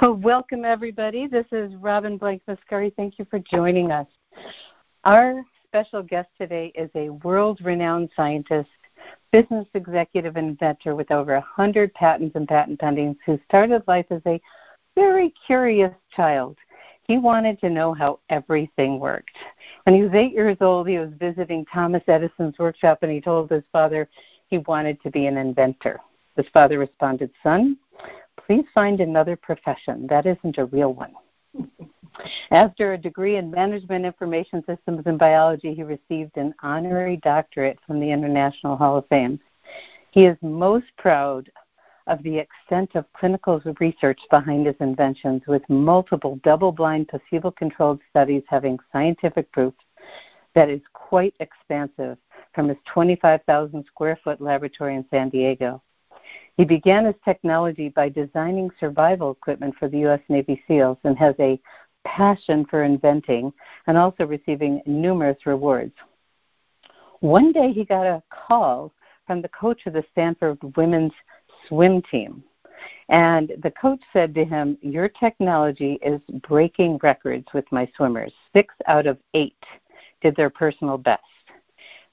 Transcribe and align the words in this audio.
Well, 0.00 0.14
welcome 0.22 0.64
everybody. 0.64 1.26
This 1.26 1.46
is 1.52 1.74
Robin 1.76 2.16
Blank 2.16 2.42
Mascari. 2.48 2.94
Thank 2.94 3.18
you 3.18 3.26
for 3.30 3.38
joining 3.38 3.90
us. 3.90 4.06
Our 5.04 5.42
special 5.66 6.02
guest 6.02 6.28
today 6.38 6.72
is 6.74 6.90
a 6.94 7.10
world 7.10 7.60
renowned 7.62 8.10
scientist, 8.16 8.68
business 9.32 9.66
executive, 9.74 10.36
and 10.36 10.50
inventor 10.50 10.94
with 10.94 11.10
over 11.10 11.34
100 11.34 11.92
patents 11.94 12.36
and 12.36 12.48
patent 12.48 12.80
pendings 12.80 13.16
who 13.26 13.38
started 13.48 13.82
life 13.86 14.06
as 14.10 14.22
a 14.26 14.40
very 14.94 15.32
curious 15.46 15.92
child. 16.14 16.56
He 17.02 17.18
wanted 17.18 17.60
to 17.60 17.70
know 17.70 17.92
how 17.92 18.20
everything 18.28 19.00
worked. 19.00 19.36
When 19.84 19.96
he 19.96 20.02
was 20.02 20.12
eight 20.14 20.32
years 20.32 20.58
old, 20.60 20.88
he 20.88 20.98
was 20.98 21.10
visiting 21.18 21.64
Thomas 21.66 22.02
Edison's 22.06 22.58
workshop 22.58 22.98
and 23.02 23.10
he 23.10 23.20
told 23.20 23.50
his 23.50 23.64
father 23.72 24.08
he 24.48 24.58
wanted 24.58 25.00
to 25.02 25.10
be 25.10 25.26
an 25.26 25.36
inventor. 25.36 26.00
His 26.36 26.46
father 26.52 26.78
responded, 26.78 27.30
Son, 27.42 27.76
please 28.50 28.66
find 28.74 29.00
another 29.00 29.36
profession. 29.36 30.08
That 30.08 30.26
isn't 30.26 30.58
a 30.58 30.64
real 30.64 30.92
one. 30.92 31.12
After 32.50 32.94
a 32.94 32.98
degree 32.98 33.36
in 33.36 33.48
management 33.48 34.04
information 34.04 34.64
systems 34.66 35.02
and 35.06 35.16
biology, 35.16 35.72
he 35.72 35.84
received 35.84 36.36
an 36.36 36.52
honorary 36.60 37.18
doctorate 37.18 37.78
from 37.86 38.00
the 38.00 38.10
International 38.10 38.76
Hall 38.76 38.96
of 38.96 39.06
Fame. 39.06 39.38
He 40.10 40.24
is 40.24 40.36
most 40.42 40.86
proud 40.98 41.48
of 42.08 42.20
the 42.24 42.38
extent 42.38 42.96
of 42.96 43.04
clinical 43.12 43.62
research 43.78 44.18
behind 44.32 44.66
his 44.66 44.74
inventions, 44.80 45.42
with 45.46 45.62
multiple 45.68 46.40
double 46.42 46.72
blind, 46.72 47.06
placebo 47.06 47.52
controlled 47.52 48.00
studies 48.10 48.42
having 48.48 48.80
scientific 48.90 49.52
proof 49.52 49.74
that 50.56 50.68
is 50.68 50.80
quite 50.92 51.36
expansive 51.38 52.18
from 52.52 52.66
his 52.66 52.78
25,000 52.86 53.84
square 53.86 54.18
foot 54.24 54.40
laboratory 54.40 54.96
in 54.96 55.04
San 55.08 55.28
Diego. 55.28 55.80
He 56.60 56.66
began 56.66 57.06
his 57.06 57.14
technology 57.24 57.88
by 57.88 58.10
designing 58.10 58.70
survival 58.78 59.30
equipment 59.30 59.74
for 59.78 59.88
the 59.88 60.00
U.S. 60.00 60.20
Navy 60.28 60.62
SEALs 60.68 60.98
and 61.04 61.16
has 61.16 61.34
a 61.40 61.58
passion 62.04 62.66
for 62.66 62.84
inventing 62.84 63.50
and 63.86 63.96
also 63.96 64.26
receiving 64.26 64.82
numerous 64.84 65.46
rewards. 65.46 65.94
One 67.20 67.50
day 67.52 67.72
he 67.72 67.86
got 67.86 68.04
a 68.04 68.22
call 68.28 68.92
from 69.26 69.40
the 69.40 69.48
coach 69.48 69.86
of 69.86 69.94
the 69.94 70.04
Stanford 70.12 70.58
women's 70.76 71.14
swim 71.66 72.02
team. 72.02 72.44
And 73.08 73.52
the 73.62 73.70
coach 73.70 74.02
said 74.12 74.34
to 74.34 74.44
him, 74.44 74.76
Your 74.82 75.08
technology 75.08 75.98
is 76.02 76.20
breaking 76.46 77.00
records 77.02 77.46
with 77.54 77.64
my 77.72 77.90
swimmers. 77.96 78.34
Six 78.52 78.74
out 78.86 79.06
of 79.06 79.16
eight 79.32 79.64
did 80.20 80.36
their 80.36 80.50
personal 80.50 80.98
best. 80.98 81.22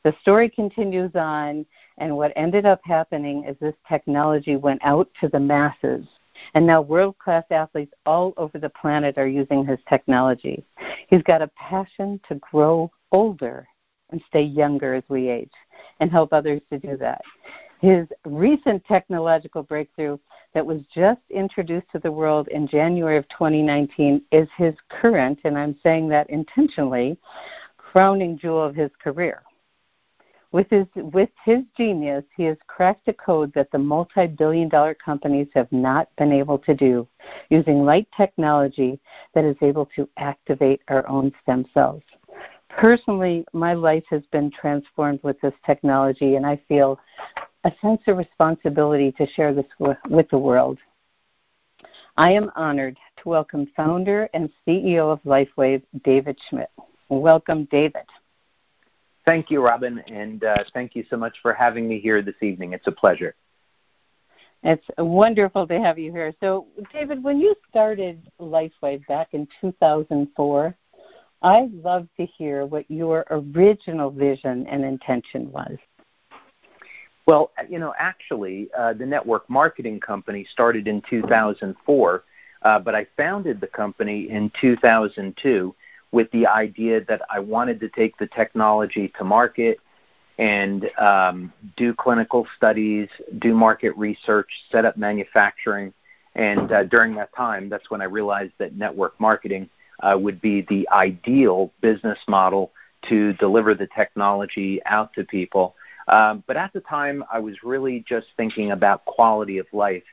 The 0.06 0.16
story 0.22 0.50
continues 0.50 1.12
on, 1.16 1.66
and 1.98 2.16
what 2.16 2.34
ended 2.36 2.66
up 2.66 2.82
happening 2.84 3.44
is 3.46 3.56
this 3.60 3.76
technology 3.88 4.56
went 4.56 4.82
out 4.84 5.10
to 5.20 5.28
the 5.28 5.40
masses. 5.40 6.06
And 6.54 6.68
now 6.68 6.82
world 6.82 7.18
class 7.18 7.46
athletes 7.50 7.94
all 8.06 8.34
over 8.38 8.60
the 8.60 8.70
planet 8.70 9.18
are 9.18 9.28
using 9.28 9.66
his 9.66 9.80
technology. 9.90 10.64
He's 11.08 11.24
got 11.24 11.42
a 11.42 11.50
passion 11.50 12.20
to 12.28 12.36
grow 12.36 12.92
older 13.12 13.68
and 14.12 14.22
stay 14.28 14.44
younger 14.44 14.94
as 14.94 15.04
we 15.10 15.30
age 15.30 15.52
and 16.00 16.12
help 16.12 16.34
others 16.34 16.62
to 16.70 16.78
do 16.78 16.96
that. 16.98 17.22
His 17.80 18.08
recent 18.26 18.84
technological 18.86 19.64
breakthrough 19.64 20.18
that 20.54 20.66
was 20.66 20.82
just 20.94 21.22
introduced 21.30 21.88
to 21.92 22.00
the 22.00 22.12
world 22.12 22.48
in 22.48 22.68
January 22.68 23.18
of 23.18 23.28
2019 23.30 24.22
is 24.32 24.48
his 24.58 24.74
current, 24.90 25.40
and 25.44 25.58
I'm 25.58 25.78
saying 25.84 26.10
that 26.10 26.30
intentionally, 26.30 27.18
crowning 27.78 28.38
jewel 28.38 28.64
of 28.64 28.76
his 28.76 28.90
career. 29.04 29.44
With 30.54 30.70
his, 30.70 30.88
with 30.96 31.30
his 31.44 31.64
genius, 31.76 32.24
he 32.36 32.44
has 32.44 32.58
cracked 32.68 33.08
a 33.10 33.14
code 33.14 33.54
that 33.54 33.70
the 33.72 33.78
multi 33.78 34.28
billion 34.28 34.70
dollar 34.70 34.94
companies 34.94 35.48
have 35.54 35.72
not 35.72 36.08
been 36.18 36.32
able 36.32 36.58
to 36.60 36.74
do 36.74 37.08
using 37.50 37.84
light 37.84 38.08
technology 38.16 39.00
that 39.34 39.44
is 39.44 39.58
able 39.62 39.88
to 39.96 40.08
activate 40.18 40.82
our 40.88 41.08
own 41.10 41.34
stem 41.44 41.66
cells. 41.74 42.02
Personally, 42.70 43.46
my 43.54 43.74
life 43.74 44.04
has 44.10 44.22
been 44.32 44.50
transformed 44.52 45.20
with 45.24 45.40
this 45.42 45.54
technology, 45.66 46.36
and 46.36 46.46
I 46.46 46.62
feel 46.68 46.98
a 47.64 47.72
sense 47.82 48.02
of 48.08 48.18
responsibility 48.18 49.12
to 49.14 49.28
share 49.28 49.54
this 49.54 49.66
with 49.80 50.30
the 50.30 50.38
world. 50.38 50.78
I 52.16 52.32
am 52.32 52.52
honored 52.56 52.98
to 53.18 53.30
welcome 53.30 53.68
founder 53.76 54.30
and 54.34 54.50
CEO 54.66 55.12
of 55.12 55.22
LifeWave, 55.24 55.84
David 56.04 56.38
Schmidt. 56.50 56.70
Welcome, 57.10 57.66
David. 57.66 58.06
Thank 59.28 59.52
you, 59.52 59.62
Robin, 59.62 60.00
and 60.08 60.46
uh, 60.46 60.64
thank 60.74 60.96
you 60.96 61.04
so 61.10 61.18
much 61.18 61.36
for 61.42 61.52
having 61.54 61.86
me 61.86 62.00
here 62.00 62.22
this 62.22 62.42
evening. 62.42 62.72
It's 62.72 62.88
a 62.88 62.94
pleasure. 62.94 63.36
It's 64.64 64.86
wonderful 64.98 65.68
to 65.68 65.82
have 65.82 66.00
you 66.00 66.14
here. 66.14 66.34
So, 66.40 66.66
David, 66.94 67.22
when 67.22 67.38
you 67.38 67.54
started 67.70 68.22
LifeWave 68.40 69.06
back 69.08 69.34
in 69.34 69.46
2004, 69.60 70.74
I'd 71.42 71.74
love 71.74 72.08
to 72.16 72.26
hear 72.26 72.66
what 72.66 72.90
your 72.90 73.26
original 73.30 74.12
vision 74.12 74.66
and 74.68 74.86
intention 74.86 75.52
was. 75.52 75.76
Well, 77.26 77.52
you 77.70 77.80
know, 77.80 77.94
actually, 78.00 78.70
uh, 78.78 78.94
the 78.94 79.06
network 79.06 79.50
marketing 79.50 80.00
company 80.00 80.48
started 80.54 80.88
in 80.88 81.02
2004, 81.10 82.24
uh, 82.62 82.80
but 82.80 82.96
I 82.96 83.06
founded 83.18 83.60
the 83.60 83.68
company 83.68 84.30
in 84.30 84.50
2002 84.62 85.76
with 86.12 86.32
the 86.32 86.48
idea 86.48 87.04
that 87.06 87.22
I 87.30 87.40
wanted 87.40 87.80
to 87.82 87.90
take 87.90 88.18
the 88.18 88.28
technology 88.28 89.12
to 89.18 89.24
market 89.24 89.80
and 90.38 90.90
um, 90.98 91.52
do 91.76 91.94
clinical 91.94 92.48
studies, 92.56 93.10
do 93.40 93.54
market 93.54 93.96
research, 93.98 94.50
set 94.72 94.86
up 94.86 94.98
manufacturing. 94.98 95.94
And 96.36 96.72
uh, 96.72 96.84
during 96.84 97.16
that 97.16 97.36
time, 97.36 97.70
that's 97.70 97.90
when 97.90 98.02
I 98.02 98.06
realized 98.06 98.54
that 98.60 98.76
network 98.76 99.20
marketing 99.20 99.70
uh, 100.02 100.18
would 100.20 100.40
be 100.40 100.62
the 100.70 100.88
ideal 100.92 101.72
business 101.82 102.20
model 102.28 102.72
to 103.10 103.34
deliver 103.34 103.74
the 103.74 103.88
technology 103.96 104.80
out 104.86 105.14
to 105.14 105.24
people. 105.24 105.76
Um, 106.08 106.44
but 106.48 106.56
at 106.56 106.72
the 106.74 106.82
time, 106.82 107.24
I 107.32 107.40
was 107.40 107.64
really 107.64 108.06
just 108.08 108.28
thinking 108.38 108.72
about 108.72 109.06
quality 109.06 109.58
of 109.58 109.66
life, 109.74 110.04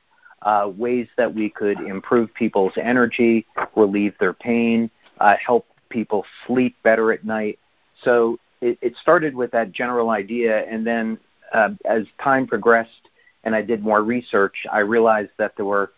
uh, 0.43 0.71
ways 0.75 1.07
that 1.17 1.33
we 1.33 1.51
could 1.51 1.79
improve 1.81 2.33
people's 2.35 2.73
energy, 2.77 3.47
relieve 3.77 4.15
their 4.19 4.33
pain, 4.33 4.91
uh, 5.21 5.37
help 5.37 5.67
people 5.95 6.27
sleep 6.47 6.77
better 6.83 7.13
at 7.13 7.25
night. 7.25 7.59
So 8.03 8.39
it, 8.61 8.77
it 8.83 8.97
started 9.01 9.35
with 9.35 9.53
that 9.53 9.73
general 9.73 10.11
idea, 10.11 10.67
and 10.67 10.85
then 10.85 11.19
uh, 11.53 11.71
as 11.85 12.05
time 12.23 12.47
progressed 12.47 13.09
and 13.45 13.55
I 13.55 13.63
did 13.63 13.83
more 13.83 14.03
research, 14.03 14.67
I 14.73 14.81
realized 14.81 15.31
that 15.39 15.53
there 15.57 15.67
were 15.67 15.93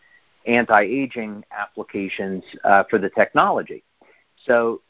anti-aging 0.47 1.45
applications 1.51 2.45
uh, 2.65 2.85
for 2.91 2.99
the 2.99 3.09
technology. 3.09 3.83
So 4.45 4.83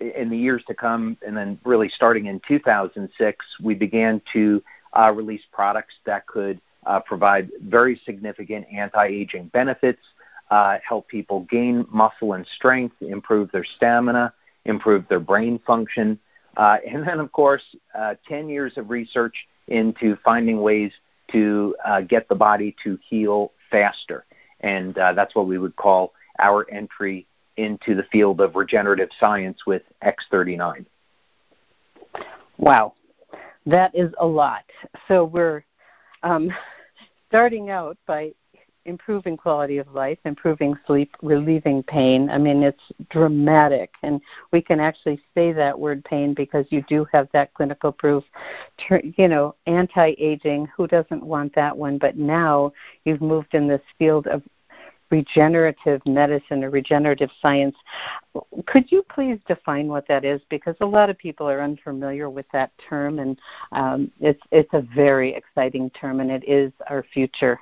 in 0.00 0.30
the 0.30 0.36
years 0.36 0.62
to 0.68 0.74
come, 0.74 1.16
and 1.26 1.36
then 1.36 1.58
really 1.64 1.88
starting 1.88 2.26
in 2.26 2.40
2006, 2.46 3.46
we 3.62 3.74
began 3.74 4.20
to 4.32 4.62
uh, 4.92 5.10
release 5.12 5.42
products 5.50 5.94
that 6.04 6.26
could 6.26 6.60
uh, 6.86 7.00
provide 7.00 7.50
very 7.62 8.00
significant 8.04 8.66
anti-aging 8.72 9.46
benefits, 9.48 10.02
uh, 10.50 10.76
help 10.86 11.08
people 11.08 11.40
gain 11.50 11.86
muscle 11.90 12.34
and 12.34 12.46
strength, 12.54 12.96
improve 13.00 13.50
their 13.50 13.64
stamina, 13.64 14.32
improve 14.64 15.06
their 15.08 15.20
brain 15.20 15.60
function. 15.66 16.18
Uh, 16.56 16.78
and 16.88 17.06
then, 17.06 17.20
of 17.20 17.32
course, 17.32 17.62
uh, 17.94 18.14
10 18.28 18.48
years 18.48 18.76
of 18.76 18.90
research 18.90 19.46
into 19.68 20.16
finding 20.24 20.60
ways 20.60 20.92
to 21.32 21.74
uh, 21.84 22.00
get 22.02 22.28
the 22.28 22.34
body 22.34 22.74
to 22.84 22.98
heal 23.08 23.52
faster. 23.70 24.24
And 24.60 24.96
uh, 24.98 25.12
that's 25.14 25.34
what 25.34 25.46
we 25.46 25.58
would 25.58 25.76
call 25.76 26.12
our 26.38 26.68
entry 26.70 27.26
into 27.56 27.94
the 27.94 28.04
field 28.04 28.40
of 28.40 28.56
regenerative 28.56 29.10
science 29.18 29.66
with 29.66 29.82
X39. 30.02 30.84
Wow, 32.58 32.94
that 33.66 33.94
is 33.94 34.12
a 34.18 34.26
lot. 34.26 34.64
So 35.08 35.24
we're 35.24 35.64
um, 36.22 36.52
starting 37.28 37.70
out 37.70 37.98
by 38.06 38.32
improving 38.86 39.36
quality 39.36 39.78
of 39.78 39.92
life, 39.92 40.18
improving 40.24 40.74
sleep, 40.86 41.16
relieving 41.22 41.82
pain. 41.82 42.30
I 42.30 42.38
mean, 42.38 42.62
it's 42.62 42.82
dramatic. 43.10 43.90
And 44.02 44.20
we 44.52 44.60
can 44.60 44.80
actually 44.80 45.20
say 45.34 45.52
that 45.52 45.78
word 45.78 46.04
pain 46.04 46.34
because 46.34 46.66
you 46.70 46.82
do 46.82 47.06
have 47.12 47.28
that 47.32 47.54
clinical 47.54 47.92
proof. 47.92 48.24
You 48.88 49.28
know, 49.28 49.54
anti 49.66 50.14
aging, 50.18 50.68
who 50.76 50.86
doesn't 50.86 51.24
want 51.24 51.54
that 51.54 51.76
one? 51.76 51.98
But 51.98 52.16
now 52.16 52.72
you've 53.04 53.22
moved 53.22 53.54
in 53.54 53.68
this 53.68 53.82
field 53.98 54.26
of 54.26 54.42
regenerative 55.10 56.00
medicine 56.06 56.64
or 56.64 56.70
regenerative 56.70 57.30
science. 57.40 57.76
Could 58.66 58.90
you 58.90 59.04
please 59.14 59.38
define 59.46 59.86
what 59.86 60.08
that 60.08 60.24
is? 60.24 60.40
Because 60.48 60.74
a 60.80 60.86
lot 60.86 61.10
of 61.10 61.18
people 61.18 61.48
are 61.48 61.62
unfamiliar 61.62 62.28
with 62.30 62.46
that 62.52 62.72
term, 62.88 63.18
and 63.18 63.38
um, 63.72 64.10
it's 64.20 64.42
it's 64.50 64.72
a 64.72 64.80
very 64.80 65.34
exciting 65.34 65.90
term, 65.90 66.20
and 66.20 66.30
it 66.30 66.42
is 66.48 66.72
our 66.88 67.04
future. 67.12 67.58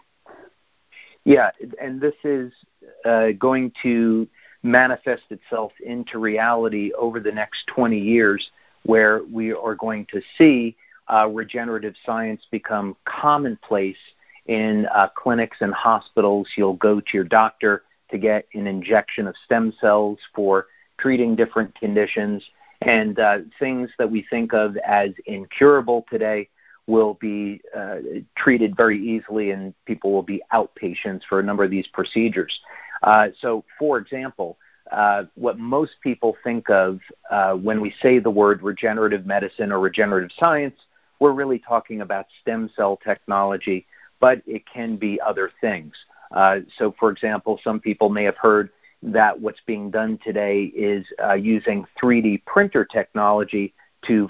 Yeah, 1.25 1.51
and 1.81 2.01
this 2.01 2.15
is 2.25 2.53
uh, 3.05 3.29
going 3.39 3.73
to 3.83 4.27
manifest 4.63 5.25
itself 5.31 5.73
into 5.85 6.19
reality 6.19 6.93
over 6.99 7.21
the 7.21 7.33
next 7.33 7.67
20 7.69 7.99
years, 7.99 8.51
where 8.85 9.23
we 9.31 9.53
are 9.53 9.75
going 9.75 10.07
to 10.13 10.21
see 10.37 10.77
uh, 11.13 11.29
regenerative 11.29 11.95
science 12.05 12.43
become 12.51 12.97
commonplace 13.05 13.97
in 14.47 14.87
uh, 14.95 15.09
clinics 15.17 15.59
and 15.61 15.73
hospitals. 15.73 16.49
You'll 16.57 16.75
go 16.75 17.01
to 17.01 17.09
your 17.13 17.25
doctor 17.25 17.83
to 18.11 18.19
get 18.19 18.47
an 18.55 18.67
injection 18.67 19.27
of 19.27 19.35
stem 19.45 19.73
cells 19.81 20.19
for 20.35 20.67
treating 20.99 21.37
different 21.37 21.75
conditions. 21.77 22.45
And 22.83 23.19
uh, 23.19 23.39
things 23.59 23.91
that 23.99 24.11
we 24.11 24.27
think 24.29 24.53
of 24.53 24.77
as 24.79 25.11
incurable 25.27 26.05
today 26.11 26.49
will 26.87 27.15
be 27.15 27.61
uh, 27.77 27.97
treated 28.37 28.77
very 28.77 28.99
easily, 28.99 29.51
and 29.51 29.75
people 29.87 30.13
will 30.13 30.23
be 30.23 30.43
outpatients 30.53 31.23
for 31.29 31.41
a 31.41 31.43
number 31.43 31.65
of 31.65 31.71
these 31.71 31.87
procedures. 31.89 32.61
Uh, 33.03 33.29
so, 33.41 33.65
for 33.79 33.99
example, 33.99 34.59
uh, 34.91 35.25
what 35.35 35.59
most 35.59 35.93
people 36.03 36.37
think 36.45 36.69
of 36.69 37.01
uh, 37.31 37.55
when 37.55 37.81
we 37.81 37.95
say 38.03 38.19
the 38.19 38.31
word 38.31 38.63
regenerative 38.63 39.27
medicine 39.27 39.73
or 39.73 39.79
regenerative 39.79 40.31
science, 40.39 40.75
we're 41.19 41.33
really 41.33 41.59
talking 41.59 42.01
about 42.01 42.27
stem 42.41 42.69
cell 42.77 42.99
technology, 43.03 43.87
but 44.21 44.43
it 44.47 44.65
can 44.67 44.97
be 44.97 45.21
other 45.21 45.51
things. 45.61 45.95
Uh, 46.33 46.61
so, 46.79 46.95
for 46.99 47.11
example, 47.11 47.61
some 47.63 47.79
people 47.79 48.09
may 48.09 48.25
have 48.25 48.37
heard 48.37 48.71
that 49.03 49.39
what's 49.41 49.61
being 49.67 49.91
done 49.91 50.19
today 50.23 50.65
is 50.65 51.07
uh, 51.23 51.35
using 51.35 51.85
3D 52.01 52.45
printer 52.45 52.85
technology 52.85 53.73
to 54.07 54.29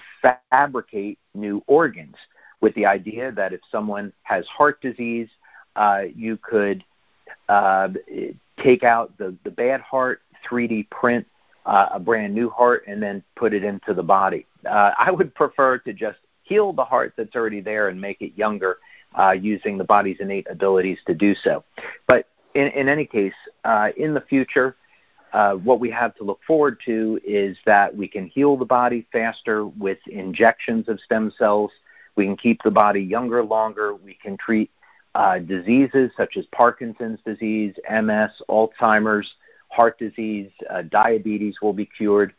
fabricate 0.51 1.19
new 1.35 1.63
organs, 1.67 2.17
with 2.63 2.75
the 2.75 2.87
idea 2.87 3.31
that 3.33 3.53
if 3.53 3.61
someone 3.71 4.13
has 4.23 4.47
heart 4.47 4.81
disease, 4.81 5.29
uh, 5.77 6.05
you 6.15 6.39
could 6.39 6.83
uh, 7.51 7.89
take 8.63 8.83
out 8.85 9.17
the, 9.19 9.35
the 9.45 9.51
bad 9.51 9.83
heart, 9.83 10.23
3D 10.49 10.89
print 10.89 11.27
uh, 11.67 11.89
a 11.93 12.01
brand 12.01 12.35
new 12.35 12.49
heart, 12.49 12.85
and 12.87 13.03
then 13.03 13.23
put 13.37 13.53
it 13.53 13.63
into 13.63 13.93
the 13.93 14.03
body. 14.03 14.47
Uh, 14.67 14.93
I 14.97 15.11
would 15.11 15.35
prefer 15.35 15.79
to 15.79 15.93
just 15.93 16.19
heal 16.45 16.73
the 16.73 16.85
heart 16.85 17.15
that's 17.17 17.37
already 17.37 17.61
there 17.61 17.89
and 17.89 18.01
make 18.01 18.23
it 18.23 18.33
younger 18.37 18.79
uh, 19.19 19.33
using 19.33 19.77
the 19.77 19.85
body's 19.85 20.17
innate 20.21 20.47
abilities 20.51 20.99
to 21.07 21.15
do 21.15 21.35
so. 21.35 21.65
But 22.07 22.27
in, 22.55 22.69
in 22.69 22.89
any 22.89 23.07
case, 23.07 23.35
uh, 23.65 23.91
in 23.97 24.15
the 24.15 24.21
future, 24.21 24.77
uh, 25.33 25.55
what 25.55 25.81
we 25.81 25.91
have 25.91 26.15
to 26.17 26.25
look 26.25 26.41
forward 26.47 26.79
to 26.85 27.19
is 27.25 27.57
that 27.65 27.95
we 27.95 28.07
can 28.07 28.27
heal 28.27 28.57
the 28.57 28.65
body 28.65 29.07
faster 29.13 29.67
with 29.67 29.99
injections 30.07 30.89
of 30.89 31.01
stem 31.01 31.33
cells. 31.39 31.71
We 32.17 32.25
can 32.25 32.37
keep 32.37 32.63
the 32.63 32.71
body 32.71 33.01
younger 33.01 33.43
longer. 33.43 33.95
We 33.95 34.15
can 34.15 34.37
treat 34.37 34.71
uh, 35.15 35.39
diseases 35.39 36.11
such 36.17 36.37
as 36.37 36.47
Parkinson's 36.47 37.21
disease, 37.25 37.75
MS, 37.91 38.31
Alzheimer's, 38.49 39.35
heart 39.69 39.99
disease, 39.99 40.51
uh, 40.71 40.83
diabetes 40.83 41.57
will 41.63 41.73
be 41.73 41.87
cured, 41.87 42.35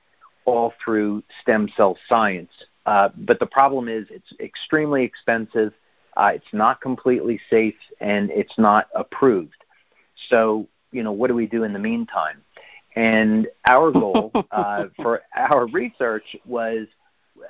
all 0.45 0.73
through 0.83 1.23
stem 1.41 1.67
cell 1.75 1.97
science. 2.07 2.51
Uh, 2.85 3.09
but 3.17 3.39
the 3.39 3.45
problem 3.45 3.87
is 3.87 4.05
it's 4.09 4.33
extremely 4.39 5.03
expensive, 5.03 5.73
uh, 6.17 6.31
it's 6.33 6.53
not 6.53 6.81
completely 6.81 7.39
safe, 7.49 7.75
and 7.99 8.29
it's 8.29 8.57
not 8.57 8.87
approved. 8.93 9.55
So, 10.29 10.67
you 10.91 11.01
know, 11.01 11.11
what 11.11 11.27
do 11.27 11.33
we 11.33 11.47
do 11.47 11.63
in 11.63 11.73
the 11.73 11.79
meantime? 11.79 12.41
And 12.95 13.47
our 13.67 13.91
goal 13.91 14.31
uh, 14.51 14.85
for 15.01 15.21
our 15.35 15.65
research 15.67 16.35
was 16.45 16.87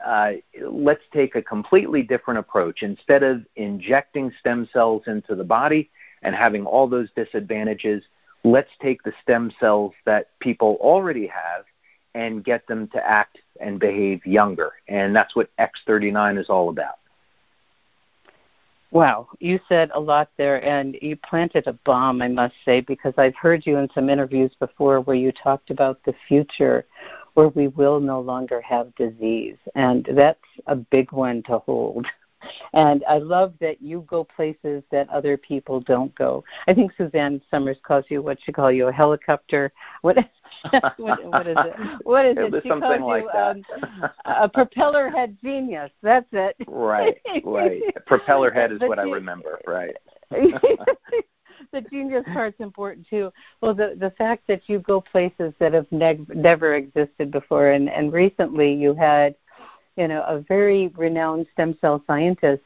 uh, 0.06 0.34
let's 0.62 1.04
take 1.13 1.36
a 1.36 1.42
completely 1.42 2.01
different 2.01 2.40
approach. 2.40 2.84
Instead 2.84 3.24
of 3.24 3.45
injecting 3.56 4.31
stem 4.40 4.68
cells 4.72 5.04
into 5.07 5.36
the 5.36 5.44
body 5.44 5.90
and 6.22 6.36
having 6.36 6.66
all 6.66 6.88
those 6.88 7.10
disadvantages, 7.16 8.04
let's 8.44 8.72
take 8.81 9.04
the 9.04 9.13
stem 9.22 9.51
cells 9.60 9.94
that 10.06 10.38
people 10.40 10.78
already 10.81 11.28
have 11.28 11.66
and 12.16 12.44
get 12.44 12.68
them 12.68 12.88
to 12.90 13.07
act 13.07 13.40
and 13.60 13.80
behave 13.80 14.25
younger. 14.25 14.74
And 14.88 15.16
that's 15.16 15.36
what 15.36 15.50
X39 15.57 16.39
is 16.39 16.50
all 16.50 16.69
about. 16.69 17.00
Wow, 18.92 19.30
you 19.39 19.60
said 19.68 19.89
a 19.96 20.00
lot 20.00 20.30
there, 20.38 20.63
and 20.63 20.96
you 21.01 21.16
planted 21.16 21.66
a 21.66 21.74
bomb, 21.74 22.22
I 22.22 22.28
must 22.28 22.54
say, 22.63 22.80
because 22.80 23.16
I've 23.18 23.36
heard 23.36 23.66
you 23.66 23.78
in 23.78 23.89
some 23.96 24.07
interviews 24.07 24.51
before 24.60 25.01
where 25.01 25.16
you 25.16 25.31
talked 25.31 25.72
about 25.72 26.00
the 26.06 26.13
future 26.28 26.86
where 27.34 27.50
we 27.50 27.68
will 27.68 28.00
no 28.00 28.20
longer 28.20 28.62
have 28.62 28.94
disease. 28.96 29.58
And 29.76 30.08
that's 30.14 30.40
a 30.68 30.76
big 30.76 31.12
one 31.12 31.44
to 31.44 31.60
hold. 31.60 32.06
And 32.74 33.04
I 33.08 33.20
love 33.20 33.54
that 33.62 33.82
you 33.82 34.06
go 34.08 34.24
places 34.24 34.84
that 34.92 35.10
other 35.10 35.38
people 35.38 35.80
don't 35.80 36.14
go. 36.16 36.44
I 36.68 36.74
think 36.74 36.92
Suzanne 36.98 37.42
Somers 37.50 37.78
calls 37.84 38.06
you 38.10 38.22
what 38.22 38.38
she 38.44 38.52
call 38.52 38.72
you 38.72 38.88
a 38.88 38.92
helicopter. 38.92 39.72
What 40.02 40.18
is, 40.18 40.26
what, 40.98 41.24
what 41.26 41.48
is 41.48 41.58
it? 41.58 42.06
What 42.06 42.26
is 42.26 42.36
it? 42.38 42.64
She 42.64 42.70
calls 42.70 42.82
like 43.02 43.24
you 43.24 43.30
um, 43.30 43.64
a 44.26 44.50
propeller 44.50 45.10
head 45.10 45.38
genius. 45.42 45.92
That's 46.02 46.28
it. 46.32 46.56
Right, 46.68 47.18
right. 47.46 47.82
Propeller 48.06 48.52
head 48.52 48.72
is 48.72 48.80
what 48.82 49.00
I 49.00 49.04
remember. 49.04 49.60
Right. 49.66 49.96
the 51.74 51.81
genius 51.81 52.24
part's 52.31 52.60
important 52.62 53.06
too. 53.10 53.34
Well, 53.60 53.74
the 53.74 53.98
the 54.00 54.12
fact 54.12 54.44
that 54.48 54.62
you 54.68 54.80
go 54.80 55.02
places 55.02 55.54
that 55.60 55.74
have 55.74 55.92
ne- 55.92 56.25
never 56.34 56.75
existed 56.75 57.31
before, 57.31 57.72
and 57.72 57.90
and 57.90 58.14
recently 58.14 58.74
you 58.74 58.94
had 58.94 59.36
you 59.96 60.08
know, 60.08 60.24
a 60.24 60.40
very 60.40 60.88
renowned 60.90 61.48
stem 61.54 61.78
cell 61.80 62.04
scientist 62.08 62.64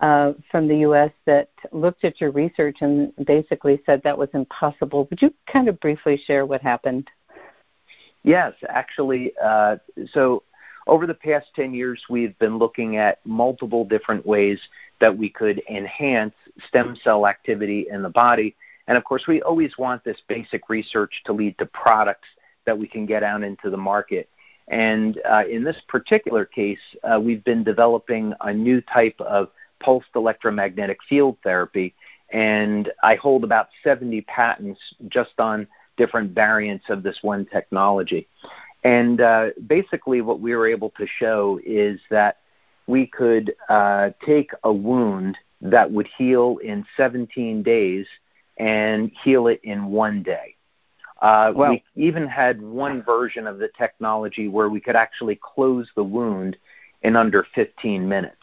uh, 0.00 0.32
from 0.50 0.68
the 0.68 0.78
U.S. 0.78 1.10
that 1.26 1.50
looked 1.72 2.04
at 2.04 2.20
your 2.20 2.30
research 2.30 2.78
and 2.80 3.12
basically 3.26 3.80
said 3.84 4.00
that 4.04 4.16
was 4.16 4.28
impossible. 4.32 5.06
Would 5.10 5.20
you 5.20 5.32
kind 5.50 5.68
of 5.68 5.78
briefly 5.80 6.20
share 6.26 6.46
what 6.46 6.62
happened? 6.62 7.08
Yes, 8.22 8.52
actually. 8.68 9.32
Uh, 9.42 9.76
so 10.12 10.42
over 10.88 11.06
the 11.06 11.14
past 11.14 11.46
10 11.54 11.74
years, 11.74 12.02
we've 12.08 12.36
been 12.38 12.58
looking 12.58 12.96
at 12.96 13.24
multiple 13.24 13.84
different 13.84 14.26
ways 14.26 14.58
that 15.00 15.16
we 15.16 15.28
could 15.28 15.62
enhance 15.70 16.34
stem 16.66 16.96
cell 17.04 17.26
activity 17.26 17.86
in 17.90 18.02
the 18.02 18.08
body. 18.08 18.56
And 18.88 18.96
of 18.96 19.04
course, 19.04 19.26
we 19.28 19.42
always 19.42 19.76
want 19.78 20.02
this 20.02 20.18
basic 20.28 20.68
research 20.68 21.22
to 21.26 21.32
lead 21.32 21.58
to 21.58 21.66
products 21.66 22.28
that 22.64 22.76
we 22.76 22.88
can 22.88 23.06
get 23.06 23.22
out 23.22 23.42
into 23.42 23.70
the 23.70 23.76
market. 23.76 24.28
And 24.68 25.20
uh, 25.28 25.44
in 25.50 25.62
this 25.62 25.76
particular 25.88 26.44
case, 26.44 26.78
uh, 27.04 27.20
we've 27.20 27.44
been 27.44 27.64
developing 27.64 28.34
a 28.40 28.52
new 28.52 28.80
type 28.80 29.18
of 29.20 29.50
pulsed 29.80 30.08
electromagnetic 30.14 30.98
field 31.08 31.36
therapy, 31.42 31.94
and 32.30 32.90
I 33.02 33.14
hold 33.14 33.44
about 33.44 33.68
70 33.84 34.22
patents 34.22 34.80
just 35.08 35.38
on 35.38 35.66
different 35.96 36.32
variants 36.32 36.86
of 36.90 37.02
this 37.02 37.18
one 37.22 37.46
technology. 37.46 38.28
And 38.84 39.20
uh, 39.20 39.50
basically, 39.66 40.20
what 40.20 40.40
we 40.40 40.54
were 40.54 40.68
able 40.68 40.90
to 40.90 41.06
show 41.06 41.60
is 41.64 42.00
that 42.10 42.38
we 42.86 43.06
could 43.06 43.54
uh, 43.68 44.10
take 44.24 44.50
a 44.64 44.72
wound 44.72 45.36
that 45.60 45.90
would 45.90 46.08
heal 46.16 46.58
in 46.62 46.84
17 46.96 47.62
days 47.62 48.06
and 48.56 49.10
heal 49.22 49.48
it 49.48 49.60
in 49.62 49.86
one 49.86 50.22
day. 50.22 50.54
Uh, 51.20 51.52
well, 51.54 51.70
we 51.70 51.84
even 51.96 52.26
had 52.26 52.62
one 52.62 53.02
version 53.02 53.46
of 53.46 53.58
the 53.58 53.68
technology 53.76 54.46
where 54.46 54.68
we 54.68 54.80
could 54.80 54.94
actually 54.94 55.38
close 55.42 55.90
the 55.96 56.02
wound 56.02 56.56
in 57.02 57.16
under 57.16 57.44
15 57.54 58.08
minutes. 58.08 58.36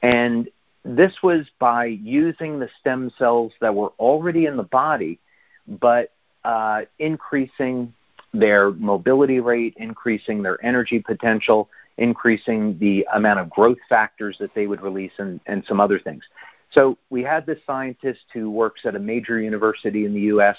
And 0.00 0.48
this 0.84 1.22
was 1.22 1.46
by 1.58 1.86
using 1.86 2.58
the 2.58 2.68
stem 2.80 3.10
cells 3.18 3.52
that 3.60 3.74
were 3.74 3.92
already 3.98 4.46
in 4.46 4.56
the 4.56 4.62
body, 4.62 5.18
but 5.66 6.12
uh, 6.44 6.82
increasing 6.98 7.92
their 8.32 8.70
mobility 8.72 9.40
rate, 9.40 9.74
increasing 9.76 10.42
their 10.42 10.64
energy 10.64 11.00
potential, 11.00 11.68
increasing 11.98 12.78
the 12.78 13.06
amount 13.14 13.40
of 13.40 13.50
growth 13.50 13.78
factors 13.88 14.36
that 14.38 14.54
they 14.54 14.66
would 14.66 14.80
release, 14.80 15.12
and, 15.18 15.40
and 15.46 15.64
some 15.66 15.80
other 15.80 15.98
things. 15.98 16.24
So 16.70 16.96
we 17.10 17.22
had 17.22 17.44
this 17.44 17.58
scientist 17.66 18.24
who 18.32 18.50
works 18.50 18.82
at 18.84 18.96
a 18.96 18.98
major 18.98 19.38
university 19.38 20.06
in 20.06 20.14
the 20.14 20.20
U.S 20.20 20.56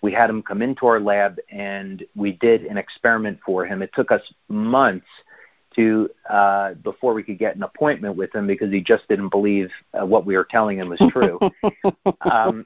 we 0.00 0.12
had 0.12 0.30
him 0.30 0.42
come 0.42 0.62
into 0.62 0.86
our 0.86 1.00
lab 1.00 1.38
and 1.50 2.04
we 2.14 2.32
did 2.32 2.64
an 2.64 2.78
experiment 2.78 3.38
for 3.44 3.66
him. 3.66 3.82
It 3.82 3.90
took 3.94 4.12
us 4.12 4.22
months 4.48 5.06
to 5.74 6.08
uh, 6.30 6.74
before 6.74 7.14
we 7.14 7.22
could 7.22 7.38
get 7.38 7.56
an 7.56 7.62
appointment 7.62 8.16
with 8.16 8.34
him 8.34 8.46
because 8.46 8.72
he 8.72 8.80
just 8.80 9.06
didn't 9.08 9.28
believe 9.28 9.70
uh, 9.98 10.06
what 10.06 10.24
we 10.24 10.36
were 10.36 10.46
telling 10.48 10.78
him 10.78 10.88
was 10.88 11.02
true. 11.10 11.38
um, 12.22 12.64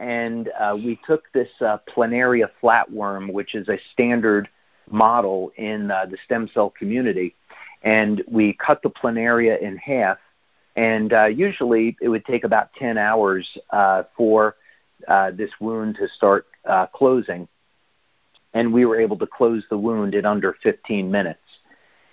and 0.00 0.50
uh, 0.58 0.74
we 0.74 0.98
took 1.06 1.30
this 1.32 1.50
uh, 1.60 1.76
planaria 1.86 2.48
flatworm, 2.62 3.32
which 3.32 3.54
is 3.54 3.68
a 3.68 3.78
standard 3.92 4.48
model 4.90 5.52
in 5.56 5.90
uh, 5.90 6.06
the 6.06 6.16
stem 6.24 6.48
cell 6.52 6.70
community, 6.70 7.36
and 7.82 8.24
we 8.26 8.54
cut 8.54 8.82
the 8.82 8.88
planaria 8.88 9.60
in 9.60 9.76
half. 9.76 10.18
And 10.74 11.12
uh, 11.12 11.26
usually, 11.26 11.96
it 12.00 12.08
would 12.08 12.24
take 12.24 12.44
about 12.44 12.72
10 12.74 12.96
hours 12.96 13.46
uh, 13.70 14.04
for 14.16 14.56
uh, 15.06 15.32
this 15.32 15.50
wound 15.60 15.96
to 15.96 16.08
start 16.08 16.46
uh, 16.64 16.86
closing. 16.86 17.46
And 18.54 18.72
we 18.72 18.86
were 18.86 18.98
able 18.98 19.18
to 19.18 19.26
close 19.26 19.64
the 19.68 19.78
wound 19.78 20.14
in 20.14 20.24
under 20.24 20.56
15 20.62 21.10
minutes. 21.10 21.40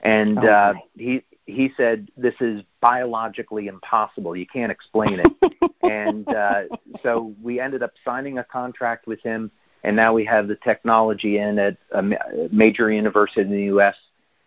And 0.01 0.39
oh, 0.39 0.47
uh, 0.47 0.73
he 0.95 1.23
he 1.47 1.71
said 1.77 2.09
this 2.17 2.35
is 2.41 2.61
biologically 2.81 3.67
impossible. 3.67 4.35
You 4.35 4.45
can't 4.45 4.71
explain 4.71 5.21
it. 5.21 5.71
and 5.81 6.27
uh, 6.27 6.63
so 7.01 7.33
we 7.41 7.59
ended 7.59 7.81
up 7.81 7.93
signing 8.05 8.37
a 8.37 8.43
contract 8.43 9.07
with 9.07 9.21
him, 9.21 9.49
and 9.83 9.95
now 9.95 10.13
we 10.13 10.25
have 10.25 10.49
the 10.49 10.57
technology 10.57 11.39
in 11.39 11.57
at 11.57 11.77
a 11.91 12.03
major 12.51 12.91
university 12.91 13.41
in 13.41 13.49
the 13.49 13.63
U.S. 13.63 13.95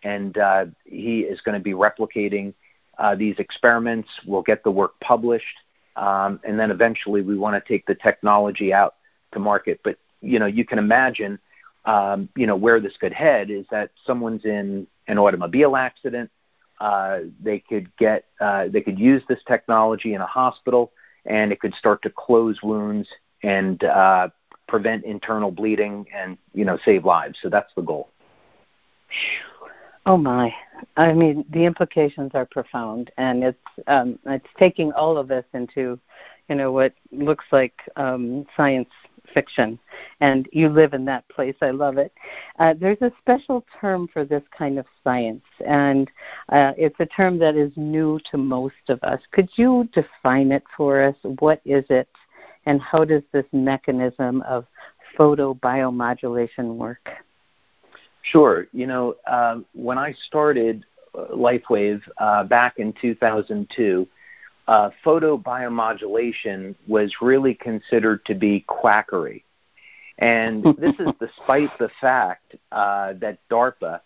And 0.02 0.36
uh, 0.36 0.66
he 0.84 1.20
is 1.20 1.40
going 1.40 1.58
to 1.58 1.62
be 1.62 1.72
replicating 1.72 2.52
uh, 2.98 3.14
these 3.14 3.38
experiments. 3.38 4.08
We'll 4.26 4.42
get 4.42 4.62
the 4.62 4.70
work 4.70 5.00
published, 5.00 5.56
um, 5.96 6.38
and 6.44 6.60
then 6.60 6.70
eventually 6.70 7.22
we 7.22 7.36
want 7.36 7.62
to 7.62 7.66
take 7.66 7.86
the 7.86 7.94
technology 7.94 8.74
out 8.74 8.96
to 9.32 9.38
market. 9.38 9.80
But 9.82 9.96
you 10.20 10.38
know, 10.38 10.46
you 10.46 10.66
can 10.66 10.78
imagine, 10.78 11.38
um, 11.86 12.28
you 12.36 12.46
know, 12.46 12.56
where 12.56 12.78
this 12.78 12.98
could 12.98 13.14
head 13.14 13.50
is 13.50 13.64
that 13.70 13.90
someone's 14.04 14.44
in 14.44 14.86
an 15.08 15.18
automobile 15.18 15.76
accident. 15.76 16.30
Uh, 16.80 17.20
they 17.42 17.58
could 17.58 17.94
get, 17.96 18.24
uh, 18.40 18.66
they 18.68 18.80
could 18.80 18.98
use 18.98 19.22
this 19.28 19.40
technology 19.46 20.14
in 20.14 20.20
a 20.20 20.26
hospital, 20.26 20.92
and 21.26 21.52
it 21.52 21.60
could 21.60 21.74
start 21.74 22.02
to 22.02 22.10
close 22.10 22.62
wounds 22.62 23.08
and 23.42 23.84
uh, 23.84 24.28
prevent 24.66 25.04
internal 25.04 25.50
bleeding, 25.50 26.06
and 26.14 26.38
you 26.54 26.64
know, 26.64 26.78
save 26.84 27.04
lives. 27.04 27.38
So 27.42 27.48
that's 27.48 27.72
the 27.74 27.82
goal. 27.82 28.08
Oh 30.06 30.16
my! 30.16 30.54
I 30.96 31.12
mean, 31.12 31.44
the 31.50 31.64
implications 31.64 32.30
are 32.34 32.46
profound, 32.46 33.10
and 33.18 33.44
it's 33.44 33.58
um, 33.86 34.18
it's 34.26 34.46
taking 34.58 34.92
all 34.92 35.18
of 35.18 35.30
us 35.30 35.44
into, 35.52 35.98
you 36.48 36.54
know, 36.54 36.72
what 36.72 36.94
looks 37.12 37.44
like 37.52 37.74
um, 37.96 38.46
science 38.56 38.88
fiction, 39.32 39.78
and 40.20 40.48
you 40.52 40.68
live 40.68 40.94
in 40.94 41.04
that 41.06 41.28
place. 41.28 41.54
I 41.62 41.70
love 41.70 41.98
it. 41.98 42.12
Uh, 42.58 42.74
there's 42.78 43.00
a 43.02 43.12
special 43.18 43.64
term 43.80 44.08
for 44.12 44.24
this 44.24 44.42
kind 44.56 44.78
of 44.78 44.86
science, 45.02 45.44
and 45.66 46.10
uh, 46.50 46.72
it's 46.76 46.98
a 47.00 47.06
term 47.06 47.38
that 47.38 47.56
is 47.56 47.72
new 47.76 48.18
to 48.30 48.36
most 48.36 48.74
of 48.88 49.02
us. 49.02 49.20
Could 49.32 49.48
you 49.54 49.88
define 49.92 50.52
it 50.52 50.64
for 50.76 51.02
us? 51.02 51.16
What 51.38 51.60
is 51.64 51.84
it, 51.90 52.08
and 52.66 52.80
how 52.80 53.04
does 53.04 53.22
this 53.32 53.46
mechanism 53.52 54.42
of 54.42 54.66
photobiomodulation 55.18 56.76
work? 56.76 57.10
Sure. 58.22 58.66
You 58.72 58.86
know, 58.86 59.14
uh, 59.26 59.60
when 59.72 59.98
I 59.98 60.12
started 60.26 60.84
uh, 61.14 61.26
LifeWave 61.34 62.02
uh, 62.18 62.44
back 62.44 62.78
in 62.78 62.92
2002, 63.00 64.06
uh, 64.70 64.88
photobiomodulation 65.04 66.76
was 66.86 67.12
really 67.20 67.54
considered 67.54 68.24
to 68.24 68.34
be 68.34 68.60
quackery. 68.68 69.44
And 70.18 70.62
this 70.78 70.94
is 71.00 71.08
despite 71.18 71.76
the 71.80 71.90
fact 72.00 72.54
uh, 72.70 73.14
that 73.14 73.38
DARPA, 73.50 74.00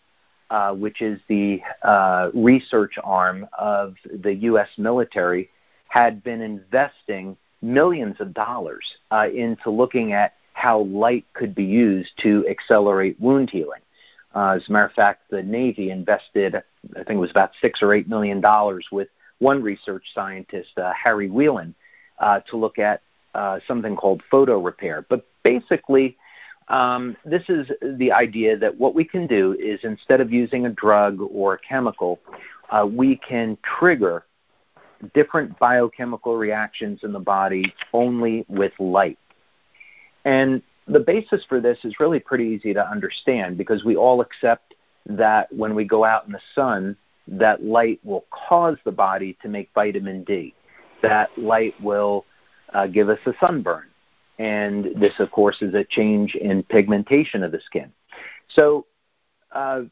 uh, 0.48 0.72
which 0.72 1.02
is 1.02 1.20
the 1.28 1.60
uh, 1.82 2.30
research 2.32 2.94
arm 3.04 3.46
of 3.58 3.96
the 4.22 4.32
U.S. 4.36 4.68
military, 4.78 5.50
had 5.88 6.24
been 6.24 6.40
investing 6.40 7.36
millions 7.60 8.16
of 8.18 8.32
dollars 8.32 8.86
uh, 9.10 9.28
into 9.34 9.68
looking 9.68 10.14
at 10.14 10.32
how 10.54 10.80
light 10.80 11.26
could 11.34 11.54
be 11.54 11.64
used 11.64 12.10
to 12.22 12.46
accelerate 12.48 13.20
wound 13.20 13.50
healing. 13.50 13.82
Uh, 14.34 14.56
as 14.56 14.66
a 14.68 14.72
matter 14.72 14.86
of 14.86 14.92
fact, 14.92 15.24
the 15.30 15.42
Navy 15.42 15.90
invested, 15.90 16.54
I 16.54 17.04
think 17.04 17.10
it 17.10 17.16
was 17.16 17.30
about 17.30 17.50
six 17.60 17.82
or 17.82 17.92
eight 17.92 18.08
million 18.08 18.40
dollars 18.40 18.86
with 18.90 19.08
one 19.38 19.62
research 19.62 20.04
scientist, 20.14 20.76
uh, 20.78 20.92
Harry 20.92 21.28
Whelan, 21.28 21.74
uh, 22.18 22.40
to 22.50 22.56
look 22.56 22.78
at 22.78 23.02
uh, 23.34 23.58
something 23.66 23.96
called 23.96 24.22
photo 24.30 24.60
repair. 24.60 25.04
But 25.08 25.26
basically, 25.42 26.16
um, 26.68 27.16
this 27.24 27.42
is 27.48 27.70
the 27.82 28.12
idea 28.12 28.56
that 28.56 28.78
what 28.78 28.94
we 28.94 29.04
can 29.04 29.26
do 29.26 29.56
is 29.58 29.80
instead 29.82 30.20
of 30.20 30.32
using 30.32 30.66
a 30.66 30.70
drug 30.70 31.20
or 31.20 31.54
a 31.54 31.58
chemical, 31.58 32.20
uh, 32.70 32.86
we 32.86 33.16
can 33.16 33.58
trigger 33.78 34.24
different 35.12 35.58
biochemical 35.58 36.36
reactions 36.36 37.00
in 37.02 37.12
the 37.12 37.20
body 37.20 37.74
only 37.92 38.46
with 38.48 38.72
light. 38.78 39.18
And 40.24 40.62
the 40.86 41.00
basis 41.00 41.44
for 41.48 41.60
this 41.60 41.78
is 41.84 42.00
really 42.00 42.20
pretty 42.20 42.44
easy 42.44 42.72
to 42.72 42.88
understand 42.88 43.58
because 43.58 43.84
we 43.84 43.96
all 43.96 44.20
accept 44.20 44.74
that 45.06 45.52
when 45.52 45.74
we 45.74 45.84
go 45.84 46.04
out 46.04 46.26
in 46.26 46.32
the 46.32 46.40
sun, 46.54 46.96
that 47.26 47.64
light 47.64 48.00
will 48.04 48.24
cause 48.30 48.76
the 48.84 48.92
body 48.92 49.36
to 49.42 49.48
make 49.48 49.70
vitamin 49.74 50.24
D. 50.24 50.54
That 51.02 51.30
light 51.36 51.74
will 51.82 52.24
uh, 52.72 52.86
give 52.86 53.08
us 53.08 53.18
a 53.26 53.32
sunburn. 53.40 53.84
And 54.38 54.86
this, 54.96 55.14
of 55.18 55.30
course, 55.30 55.62
is 55.62 55.74
a 55.74 55.84
change 55.84 56.34
in 56.34 56.62
pigmentation 56.64 57.42
of 57.42 57.52
the 57.52 57.60
skin. 57.60 57.92
So, 58.48 58.86
uh, 59.52 59.82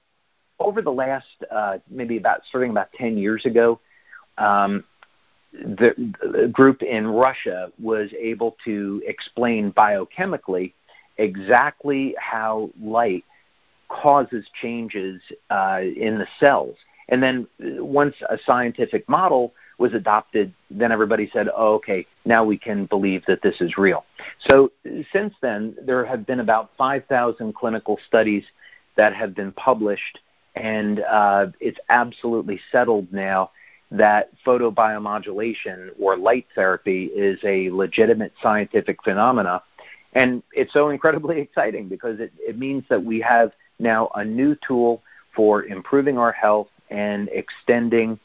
over 0.59 0.83
the 0.83 0.93
last 0.93 1.27
uh, 1.51 1.79
maybe 1.91 2.17
about 2.17 2.43
starting 2.49 2.71
about 2.71 2.93
10 2.93 3.17
years 3.17 3.47
ago, 3.47 3.81
um, 4.39 4.85
the, 5.53 6.15
the 6.23 6.49
group 6.49 6.83
in 6.83 7.07
Russia 7.07 7.71
was 7.81 8.11
able 8.19 8.57
to 8.65 9.03
explain 9.07 9.73
biochemically 9.73 10.73
exactly 11.19 12.15
how 12.19 12.71
light 12.81 13.25
causes 13.89 14.47
changes 14.61 15.21
uh, 15.51 15.81
in 15.83 16.19
the 16.19 16.27
cells. 16.41 16.77
And 17.09 17.23
then 17.23 17.47
uh, 17.61 17.85
once 17.85 18.16
a 18.28 18.38
scientific 18.44 19.09
model 19.09 19.54
was 19.78 19.94
adopted, 19.94 20.52
then 20.71 20.92
everybody 20.92 21.28
said, 21.32 21.49
oh, 21.54 21.75
okay, 21.75 22.06
now 22.25 22.44
we 22.44 22.56
can 22.56 22.87
believe 22.87 23.25
that 23.26 23.42
this 23.42 23.61
is 23.61 23.76
real. 23.76 24.04
So 24.49 24.71
since 25.12 25.35
then, 25.40 25.76
there 25.82 26.04
have 26.04 26.26
been 26.26 26.40
about 26.40 26.71
5,000 26.78 27.54
clinical 27.54 27.99
studies 28.06 28.44
that 28.97 29.14
have 29.14 29.35
been 29.35 29.52
published, 29.52 30.21
and 30.54 31.00
uh, 31.00 31.47
it's 31.61 31.80
absolutely 31.88 32.61
settled 32.71 33.12
now 33.12 33.50
that 33.90 34.30
photobiomodulation 34.47 35.90
or 35.99 36.16
light 36.16 36.47
therapy 36.54 37.06
is 37.06 37.38
a 37.44 37.71
legitimate 37.71 38.32
scientific 38.42 39.02
phenomena. 39.02 39.62
And 40.14 40.42
it's 40.52 40.73
so 40.73 40.90
incredibly 40.90 41.40
exciting 41.47 41.88
because 41.88 42.21
it, 42.21 42.32
it 42.38 42.59
means 42.59 42.85
that 42.88 43.02
we 43.02 43.21
have 43.21 43.52
now 43.78 44.11
a 44.14 44.25
new 44.25 44.56
tool 44.66 45.02
for 45.35 45.64
improving 45.64 46.18
our 46.18 46.32
health 46.32 46.68
and 46.93 47.29
extending 47.33 48.19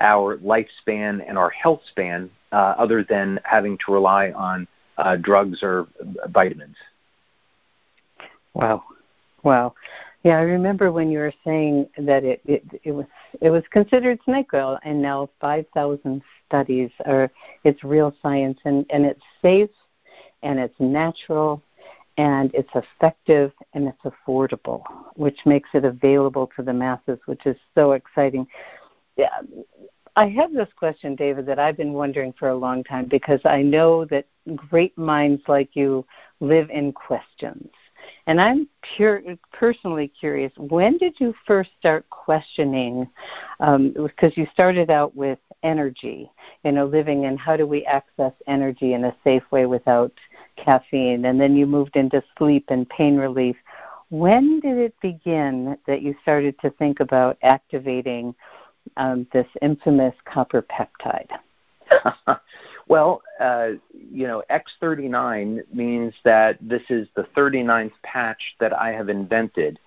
our 0.00 0.38
lifespan 0.38 1.22
and 1.28 1.36
our 1.36 1.50
health 1.50 1.80
span 1.90 2.30
uh, 2.52 2.74
other 2.78 3.04
than 3.04 3.38
having 3.44 3.78
to 3.78 3.92
rely 3.92 4.30
on 4.32 4.66
uh, 4.98 5.16
drugs 5.16 5.62
or 5.62 5.86
vitamins. 6.28 6.76
Wow. 8.54 8.84
Wow. 9.42 9.74
Yeah, 10.22 10.38
I 10.38 10.42
remember 10.42 10.92
when 10.92 11.10
you 11.10 11.18
were 11.18 11.32
saying 11.44 11.88
that 11.98 12.22
it, 12.22 12.40
it, 12.46 12.62
it 12.84 12.92
was 12.92 13.06
it 13.40 13.50
was 13.50 13.64
considered 13.70 14.20
snake 14.24 14.54
oil, 14.54 14.78
and 14.84 15.02
now 15.02 15.28
5,000 15.40 16.22
studies 16.46 16.90
are 17.06 17.28
it's 17.64 17.82
real 17.82 18.14
science, 18.22 18.58
and 18.64 18.86
and 18.90 19.04
it's 19.04 19.22
safe, 19.40 19.70
and 20.42 20.60
it's 20.60 20.78
natural, 20.78 21.60
and 22.16 22.50
it's 22.54 22.70
effective, 22.74 23.52
and 23.74 23.88
it's 23.88 24.02
affordable, 24.04 24.82
which 25.14 25.38
makes 25.46 25.70
it 25.74 25.84
available 25.84 26.50
to 26.56 26.62
the 26.62 26.72
masses, 26.72 27.18
which 27.26 27.46
is 27.46 27.56
so 27.74 27.92
exciting. 27.92 28.46
Yeah, 29.16 29.40
I 30.16 30.28
have 30.28 30.52
this 30.52 30.68
question, 30.76 31.14
David, 31.14 31.46
that 31.46 31.58
I've 31.58 31.76
been 31.76 31.92
wondering 31.94 32.34
for 32.38 32.48
a 32.48 32.54
long 32.54 32.84
time 32.84 33.06
because 33.06 33.40
I 33.44 33.62
know 33.62 34.04
that 34.06 34.26
great 34.56 34.96
minds 34.98 35.42
like 35.48 35.70
you 35.74 36.04
live 36.40 36.68
in 36.70 36.92
questions 36.92 37.70
and 38.26 38.40
I'm 38.40 38.68
pure, 38.96 39.22
personally 39.52 40.08
curious, 40.08 40.52
when 40.56 40.98
did 40.98 41.18
you 41.18 41.34
first 41.46 41.70
start 41.78 42.08
questioning? 42.10 43.08
Um, 43.60 43.92
because 43.92 44.36
you 44.36 44.46
started 44.52 44.90
out 44.90 45.14
with 45.14 45.38
energy, 45.62 46.30
you 46.64 46.72
know, 46.72 46.86
living 46.86 47.24
in 47.24 47.36
how 47.36 47.56
do 47.56 47.66
we 47.66 47.84
access 47.86 48.32
energy 48.46 48.94
in 48.94 49.04
a 49.04 49.16
safe 49.24 49.42
way 49.50 49.66
without 49.66 50.12
caffeine, 50.56 51.24
and 51.24 51.40
then 51.40 51.56
you 51.56 51.66
moved 51.66 51.96
into 51.96 52.22
sleep 52.36 52.66
and 52.68 52.88
pain 52.88 53.16
relief. 53.16 53.56
When 54.10 54.60
did 54.60 54.76
it 54.76 54.94
begin 55.00 55.76
that 55.86 56.02
you 56.02 56.14
started 56.22 56.58
to 56.60 56.70
think 56.70 57.00
about 57.00 57.38
activating 57.42 58.34
um, 58.96 59.26
this 59.32 59.46
infamous 59.62 60.14
copper 60.24 60.62
peptide? 60.62 61.30
well, 62.88 63.22
uh, 63.40 63.70
you 63.92 64.26
know, 64.26 64.42
X39 64.50 65.62
means 65.72 66.14
that 66.24 66.58
this 66.60 66.82
is 66.90 67.08
the 67.14 67.24
39th 67.36 67.92
patch 68.02 68.54
that 68.60 68.72
I 68.72 68.92
have 68.92 69.08
invented. 69.08 69.78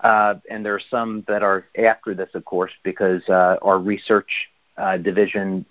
Uh, 0.00 0.34
and 0.50 0.66
there 0.66 0.74
are 0.74 0.80
some 0.90 1.24
that 1.28 1.42
are 1.42 1.66
after 1.78 2.14
this, 2.14 2.30
of 2.34 2.44
course, 2.44 2.72
because 2.82 3.22
uh, 3.28 3.56
our 3.62 3.78
research 3.78 4.50
uh, 4.76 4.96
division 4.96 5.64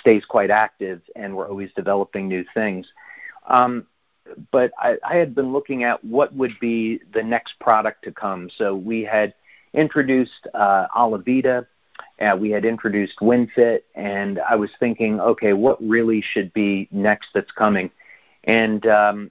stays 0.00 0.24
quite 0.24 0.50
active 0.50 1.00
and 1.16 1.34
we're 1.36 1.48
always 1.48 1.70
developing 1.76 2.28
new 2.28 2.44
things. 2.54 2.86
Um, 3.46 3.86
but 4.50 4.72
I, 4.78 4.96
I 5.08 5.16
had 5.16 5.34
been 5.34 5.52
looking 5.52 5.84
at 5.84 6.02
what 6.04 6.34
would 6.34 6.58
be 6.60 7.00
the 7.12 7.22
next 7.22 7.58
product 7.60 8.04
to 8.04 8.12
come. 8.12 8.50
So 8.56 8.74
we 8.74 9.02
had 9.02 9.34
introduced 9.72 10.46
uh, 10.54 10.86
Alavida, 10.96 11.66
uh, 12.20 12.36
we 12.38 12.50
had 12.50 12.64
introduced 12.64 13.18
WinFit, 13.20 13.80
and 13.94 14.40
I 14.40 14.56
was 14.56 14.70
thinking, 14.78 15.20
okay, 15.20 15.52
what 15.52 15.82
really 15.82 16.20
should 16.20 16.52
be 16.52 16.88
next 16.90 17.28
that's 17.34 17.50
coming? 17.52 17.90
And 18.44 18.86
um, 18.86 19.30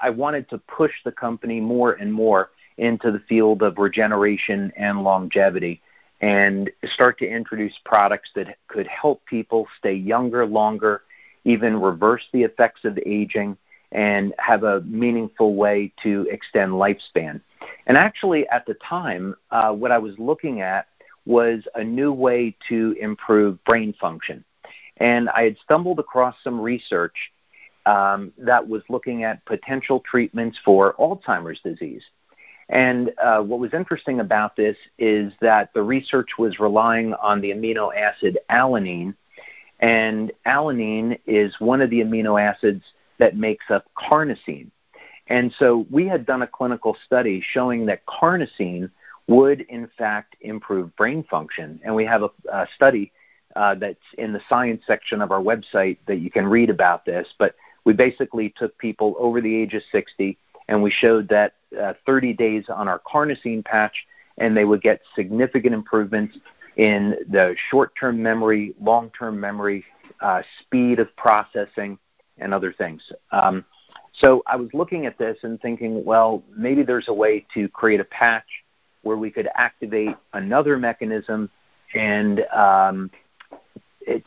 I 0.00 0.10
wanted 0.10 0.48
to 0.50 0.58
push 0.58 0.92
the 1.04 1.12
company 1.12 1.60
more 1.60 1.92
and 1.92 2.12
more 2.12 2.50
into 2.78 3.12
the 3.12 3.20
field 3.20 3.62
of 3.62 3.78
regeneration 3.78 4.72
and 4.76 5.02
longevity 5.02 5.80
and 6.20 6.70
start 6.94 7.18
to 7.18 7.28
introduce 7.28 7.74
products 7.84 8.30
that 8.34 8.56
could 8.68 8.86
help 8.86 9.24
people 9.26 9.66
stay 9.78 9.94
younger 9.94 10.46
longer, 10.46 11.02
even 11.44 11.80
reverse 11.80 12.22
the 12.32 12.42
effects 12.42 12.84
of 12.84 12.98
aging, 13.04 13.56
and 13.92 14.34
have 14.38 14.64
a 14.64 14.80
meaningful 14.82 15.54
way 15.54 15.92
to 16.02 16.26
extend 16.30 16.72
lifespan. 16.72 17.40
And 17.86 17.96
actually, 17.96 18.48
at 18.48 18.66
the 18.66 18.74
time, 18.74 19.36
uh, 19.50 19.72
what 19.72 19.92
I 19.92 19.98
was 19.98 20.18
looking 20.18 20.60
at 20.60 20.88
was 21.26 21.62
a 21.74 21.84
new 21.84 22.12
way 22.12 22.56
to 22.68 22.96
improve 23.00 23.62
brain 23.64 23.94
function. 24.00 24.44
And 24.98 25.28
I 25.30 25.42
had 25.44 25.56
stumbled 25.58 25.98
across 25.98 26.36
some 26.42 26.60
research, 26.60 27.32
um, 27.86 28.32
that 28.38 28.66
was 28.66 28.82
looking 28.88 29.24
at 29.24 29.44
potential 29.44 30.00
treatments 30.00 30.58
for 30.64 30.94
Alzheimer's 30.94 31.60
disease. 31.60 32.02
And 32.68 33.12
uh, 33.22 33.40
what 33.40 33.58
was 33.58 33.74
interesting 33.74 34.20
about 34.20 34.56
this 34.56 34.76
is 34.98 35.32
that 35.40 35.72
the 35.74 35.82
research 35.82 36.38
was 36.38 36.58
relying 36.58 37.12
on 37.14 37.40
the 37.40 37.50
amino 37.50 37.94
acid 37.94 38.38
alanine, 38.50 39.14
and 39.80 40.32
alanine 40.46 41.18
is 41.26 41.60
one 41.60 41.80
of 41.80 41.90
the 41.90 42.00
amino 42.00 42.40
acids 42.40 42.82
that 43.18 43.36
makes 43.36 43.66
up 43.70 43.84
carnosine. 43.96 44.70
And 45.26 45.52
so 45.58 45.86
we 45.90 46.06
had 46.06 46.26
done 46.26 46.42
a 46.42 46.46
clinical 46.46 46.96
study 47.04 47.42
showing 47.42 47.86
that 47.86 48.04
carnosine 48.06 48.90
would, 49.26 49.62
in 49.62 49.88
fact, 49.96 50.36
improve 50.40 50.94
brain 50.96 51.24
function. 51.24 51.80
And 51.82 51.94
we 51.94 52.04
have 52.04 52.22
a, 52.22 52.30
a 52.50 52.66
study 52.74 53.12
uh, 53.56 53.74
that's 53.76 54.04
in 54.18 54.32
the 54.32 54.40
science 54.48 54.82
section 54.86 55.22
of 55.22 55.30
our 55.30 55.40
website 55.40 55.98
that 56.06 56.16
you 56.16 56.30
can 56.30 56.46
read 56.46 56.70
about 56.70 57.04
this. 57.04 57.28
But 57.38 57.54
we 57.84 57.92
basically 57.92 58.50
took 58.56 58.76
people 58.78 59.14
over 59.18 59.40
the 59.40 59.54
age 59.54 59.74
of 59.74 59.82
60 59.92 60.36
and 60.68 60.82
we 60.82 60.90
showed 60.90 61.28
that 61.28 61.54
uh, 61.78 61.94
30 62.06 62.32
days 62.34 62.64
on 62.68 62.88
our 62.88 63.00
carnosine 63.00 63.64
patch 63.64 64.06
and 64.38 64.56
they 64.56 64.64
would 64.64 64.82
get 64.82 65.00
significant 65.14 65.74
improvements 65.74 66.36
in 66.76 67.14
the 67.30 67.54
short-term 67.70 68.20
memory, 68.20 68.74
long-term 68.80 69.38
memory, 69.38 69.84
uh, 70.20 70.42
speed 70.60 70.98
of 70.98 71.14
processing, 71.16 71.98
and 72.38 72.52
other 72.52 72.72
things. 72.72 73.02
Um, 73.30 73.64
so 74.12 74.42
I 74.46 74.56
was 74.56 74.68
looking 74.72 75.06
at 75.06 75.18
this 75.18 75.38
and 75.42 75.60
thinking, 75.60 76.04
well, 76.04 76.42
maybe 76.56 76.82
there's 76.82 77.08
a 77.08 77.12
way 77.12 77.46
to 77.54 77.68
create 77.68 78.00
a 78.00 78.04
patch 78.04 78.46
where 79.02 79.16
we 79.16 79.30
could 79.30 79.48
activate 79.54 80.16
another 80.32 80.78
mechanism 80.78 81.50
and 81.94 82.40
um, 82.52 83.10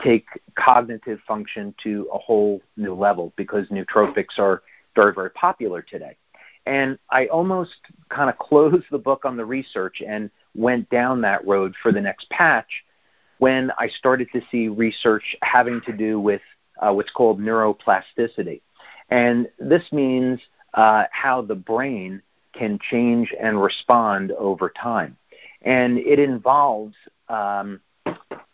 take 0.02 0.26
cognitive 0.54 1.20
function 1.26 1.74
to 1.82 2.08
a 2.12 2.18
whole 2.18 2.60
new 2.76 2.94
level 2.94 3.32
because 3.36 3.68
nootropics 3.68 4.38
are 4.38 4.62
very, 4.94 5.14
very 5.14 5.30
popular 5.30 5.82
today. 5.82 6.16
And 6.68 6.98
I 7.08 7.26
almost 7.28 7.76
kind 8.10 8.28
of 8.28 8.36
closed 8.36 8.84
the 8.90 8.98
book 8.98 9.24
on 9.24 9.38
the 9.38 9.44
research 9.46 10.02
and 10.06 10.30
went 10.54 10.90
down 10.90 11.22
that 11.22 11.46
road 11.46 11.74
for 11.82 11.92
the 11.92 12.00
next 12.00 12.28
patch 12.28 12.84
when 13.38 13.72
I 13.78 13.88
started 13.88 14.28
to 14.34 14.42
see 14.50 14.68
research 14.68 15.34
having 15.40 15.80
to 15.86 15.92
do 15.92 16.20
with 16.20 16.42
uh, 16.78 16.92
what's 16.92 17.10
called 17.10 17.40
neuroplasticity. 17.40 18.60
And 19.08 19.48
this 19.58 19.84
means 19.92 20.40
uh, 20.74 21.04
how 21.10 21.40
the 21.40 21.54
brain 21.54 22.20
can 22.52 22.78
change 22.90 23.32
and 23.40 23.62
respond 23.62 24.32
over 24.32 24.68
time. 24.68 25.16
And 25.62 25.96
it 25.98 26.18
involves 26.18 26.96
um, 27.30 27.80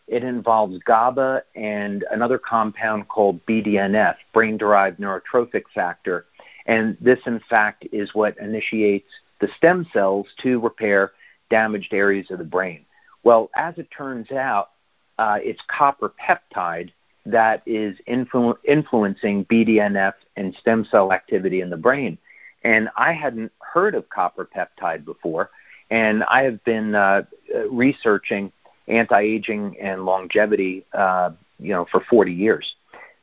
it 0.06 0.23
involves 0.23 0.78
GABA 0.87 1.42
and 1.56 2.04
another 2.12 2.38
compound 2.38 3.09
called 3.09 3.44
BDNF, 3.47 4.16
brain 4.33 4.56
derived 4.56 5.00
neurotrophic 5.00 5.64
factor. 5.75 6.26
And 6.66 6.97
this, 7.00 7.21
in 7.26 7.40
fact, 7.40 7.87
is 7.92 8.14
what 8.14 8.38
initiates 8.38 9.11
the 9.40 9.49
stem 9.56 9.87
cells 9.92 10.28
to 10.42 10.61
repair 10.61 11.12
damaged 11.50 11.92
areas 11.92 12.30
of 12.30 12.38
the 12.38 12.44
brain. 12.44 12.85
Well, 13.23 13.50
as 13.54 13.78
it 13.78 13.90
turns 13.90 14.30
out, 14.33 14.71
uh, 15.18 15.38
it's 15.42 15.61
copper 15.68 16.12
peptide 16.21 16.90
that 17.26 17.62
is 17.66 17.97
influ- 18.09 18.59
influencing 18.64 19.44
BDNF 19.47 20.14
and 20.37 20.54
stem 20.54 20.85
cell 20.85 21.12
activity 21.12 21.61
in 21.61 21.71
the 21.71 21.76
brain. 21.76 22.18
And 22.62 22.88
I 22.97 23.12
hadn't 23.12 23.52
heard 23.61 23.94
of 23.94 24.09
copper 24.09 24.47
peptide 24.47 25.04
before, 25.04 25.50
and 25.90 26.25
I 26.25 26.42
have 26.44 26.62
been 26.64 26.94
uh, 26.94 27.23
researching 27.71 28.52
anti-aging 28.88 29.78
and 29.80 30.04
longevity, 30.04 30.85
uh, 30.92 31.30
you 31.59 31.73
know, 31.73 31.87
for 31.90 32.00
40 32.00 32.33
years. 32.33 32.75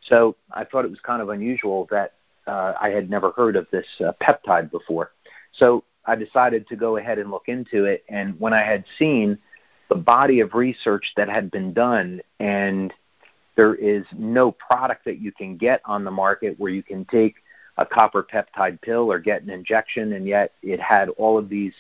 So 0.04 0.36
I 0.52 0.64
thought 0.64 0.86
it 0.86 0.92
was 0.92 1.00
kind 1.00 1.22
of 1.22 1.30
unusual 1.30 1.88
that 1.92 2.14
uh, 2.52 2.74
I 2.82 2.90
had 2.90 3.10
never 3.10 3.32
heard 3.32 3.56
of 3.56 3.66
this 3.72 3.88
uh, 4.06 4.12
peptide 4.22 4.70
before. 4.72 5.12
So 5.54 5.86
I 6.06 6.16
decided 6.16 6.68
to 6.68 6.76
go 6.76 6.98
ahead 6.98 7.18
and 7.18 7.32
look 7.32 7.48
into 7.48 7.86
it. 7.86 8.04
And 8.10 8.38
when 8.40 8.54
I 8.54 8.62
had 8.62 8.84
seen 9.00 9.38
the 9.88 9.96
body 9.96 10.42
of 10.42 10.54
research 10.54 11.14
that 11.16 11.30
had 11.30 11.50
been 11.50 11.72
done, 11.72 12.22
and 12.40 12.94
there 13.56 13.76
is 13.76 14.04
no 14.18 14.52
product 14.52 15.06
that 15.06 15.20
you 15.20 15.32
can 15.32 15.56
get 15.56 15.82
on 15.86 16.04
the 16.04 16.12
market 16.12 16.60
where 16.60 16.72
you 16.72 16.84
can 16.84 17.06
take 17.06 17.36
a 17.78 17.86
copper 17.86 18.22
peptide 18.22 18.82
pill 18.82 19.10
or 19.10 19.18
get 19.20 19.44
an 19.44 19.50
injection, 19.50 20.14
and 20.14 20.28
yet 20.28 20.52
it 20.62 20.82
had 20.82 21.08
all 21.10 21.38
of 21.38 21.48
these 21.48 21.74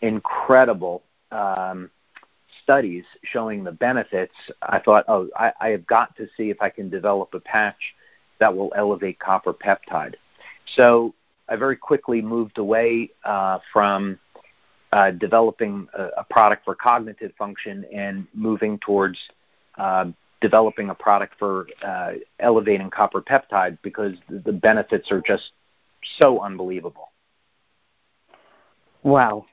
incredible 0.00 1.04
um, 1.30 1.90
studies 2.64 3.04
showing 3.22 3.62
the 3.62 3.72
benefits, 3.72 4.34
I 4.62 4.80
thought, 4.80 5.04
oh, 5.06 5.28
I, 5.36 5.52
I 5.60 5.68
have 5.68 5.86
got 5.86 6.16
to 6.16 6.26
see 6.36 6.50
if 6.50 6.60
I 6.60 6.70
can 6.70 6.88
develop 6.88 7.34
a 7.34 7.40
patch 7.40 7.94
that 8.40 8.54
will 8.54 8.72
elevate 8.76 9.18
copper 9.18 9.52
peptide. 9.52 10.14
So 10.76 11.14
I 11.48 11.56
very 11.56 11.76
quickly 11.76 12.20
moved 12.20 12.58
away 12.58 13.10
uh, 13.24 13.58
from 13.72 14.18
uh, 14.92 15.10
developing 15.12 15.86
a, 15.94 16.04
a, 16.18 16.24
product 16.24 16.64
for 16.64 16.74
cognitive 16.74 17.32
function 17.38 17.84
and 17.94 18.26
moving 18.32 18.78
towards 18.78 19.18
uh, 19.76 20.06
developing 20.40 20.90
a 20.90 20.94
product 20.94 21.34
for 21.38 21.66
uh, 21.82 22.12
elevating 22.40 22.88
copper 22.88 23.20
peptide 23.20 23.76
because 23.82 24.14
the 24.30 24.52
benefits 24.52 25.10
are 25.10 25.20
just 25.20 25.52
so 26.18 26.40
unbelievable. 26.40 27.10
Wow. 29.02 29.46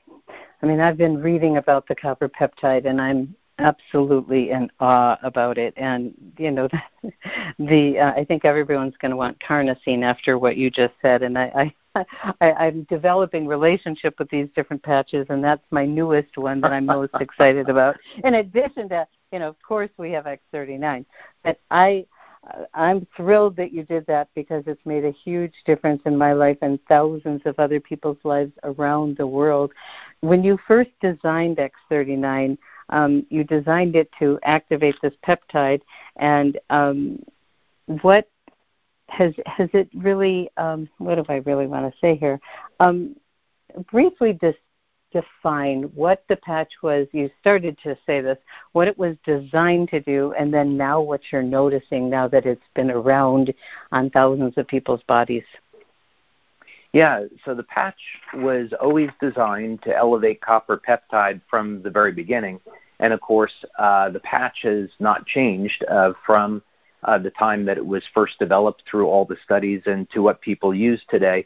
I 0.62 0.66
mean, 0.66 0.80
I've 0.80 0.96
been 0.96 1.18
reading 1.20 1.58
about 1.58 1.86
the 1.86 1.94
copper 1.94 2.28
peptide, 2.28 2.86
and 2.86 3.00
I'm 3.00 3.34
absolutely 3.58 4.50
in 4.50 4.70
awe 4.80 5.18
about 5.22 5.58
it. 5.58 5.74
And 5.76 6.14
you 6.38 6.50
know, 6.50 6.68
the, 6.68 7.12
the 7.58 7.98
uh, 7.98 8.12
I 8.12 8.24
think 8.24 8.44
everyone's 8.44 8.96
going 9.00 9.10
to 9.10 9.16
want 9.16 9.38
carnosine 9.40 10.02
after 10.02 10.38
what 10.38 10.56
you 10.56 10.70
just 10.70 10.94
said. 11.02 11.22
And 11.22 11.38
I, 11.38 11.72
I, 11.94 12.04
I, 12.40 12.52
I'm 12.52 12.82
developing 12.84 13.46
relationship 13.46 14.18
with 14.18 14.28
these 14.30 14.48
different 14.54 14.82
patches, 14.82 15.26
and 15.30 15.42
that's 15.42 15.64
my 15.70 15.86
newest 15.86 16.36
one 16.36 16.60
that 16.60 16.72
I'm 16.72 16.86
most 16.86 17.14
excited 17.20 17.68
about. 17.68 17.96
In 18.24 18.34
addition 18.34 18.88
to, 18.90 19.06
you 19.32 19.38
know, 19.38 19.48
of 19.48 19.56
course, 19.62 19.90
we 19.96 20.12
have 20.12 20.26
X39, 20.26 21.04
but 21.42 21.58
I 21.70 22.06
I'm 22.74 23.06
thrilled 23.16 23.56
that 23.56 23.72
you 23.72 23.82
did 23.82 24.06
that 24.06 24.28
because 24.34 24.62
it's 24.66 24.84
made 24.84 25.04
a 25.04 25.10
huge 25.10 25.54
difference 25.64 26.02
in 26.06 26.16
my 26.16 26.32
life 26.32 26.58
and 26.62 26.78
thousands 26.88 27.42
of 27.44 27.58
other 27.58 27.80
people's 27.80 28.18
lives 28.24 28.52
around 28.62 29.16
the 29.16 29.26
world. 29.26 29.72
When 30.20 30.44
you 30.44 30.58
first 30.66 30.90
designed 31.00 31.58
X39, 31.58 32.56
um, 32.90 33.26
you 33.30 33.44
designed 33.44 33.96
it 33.96 34.10
to 34.18 34.38
activate 34.42 34.96
this 35.02 35.14
peptide, 35.26 35.80
and 36.16 36.58
um, 36.70 37.22
what 38.02 38.28
has 39.08 39.34
has 39.46 39.68
it 39.72 39.88
really? 39.94 40.50
Um, 40.56 40.88
what 40.98 41.16
do 41.16 41.24
I 41.28 41.36
really 41.38 41.66
want 41.66 41.92
to 41.92 41.98
say 42.00 42.16
here? 42.16 42.40
Um, 42.80 43.16
briefly, 43.90 44.38
just 44.40 44.58
define 45.12 45.84
what 45.94 46.24
the 46.28 46.36
patch 46.36 46.72
was. 46.82 47.06
You 47.12 47.30
started 47.40 47.78
to 47.82 47.96
say 48.06 48.20
this, 48.20 48.38
what 48.72 48.88
it 48.88 48.98
was 48.98 49.16
designed 49.24 49.88
to 49.90 50.00
do, 50.00 50.34
and 50.38 50.52
then 50.52 50.76
now 50.76 51.00
what 51.00 51.20
you're 51.30 51.42
noticing 51.42 52.10
now 52.10 52.28
that 52.28 52.46
it's 52.46 52.66
been 52.74 52.90
around 52.90 53.54
on 53.92 54.10
thousands 54.10 54.54
of 54.58 54.66
people's 54.66 55.02
bodies. 55.04 55.44
Yeah, 56.96 57.26
so 57.44 57.54
the 57.54 57.62
patch 57.62 58.00
was 58.32 58.72
always 58.80 59.10
designed 59.20 59.82
to 59.82 59.94
elevate 59.94 60.40
copper 60.40 60.80
peptide 60.80 61.42
from 61.50 61.82
the 61.82 61.90
very 61.90 62.10
beginning. 62.10 62.58
And 63.00 63.12
of 63.12 63.20
course, 63.20 63.52
uh, 63.78 64.08
the 64.08 64.20
patch 64.20 64.60
has 64.62 64.88
not 64.98 65.26
changed 65.26 65.84
uh, 65.90 66.14
from 66.24 66.62
uh, 67.04 67.18
the 67.18 67.28
time 67.32 67.66
that 67.66 67.76
it 67.76 67.84
was 67.84 68.02
first 68.14 68.38
developed 68.38 68.84
through 68.90 69.08
all 69.08 69.26
the 69.26 69.36
studies 69.44 69.82
and 69.84 70.08
to 70.08 70.22
what 70.22 70.40
people 70.40 70.74
use 70.74 71.02
today. 71.10 71.44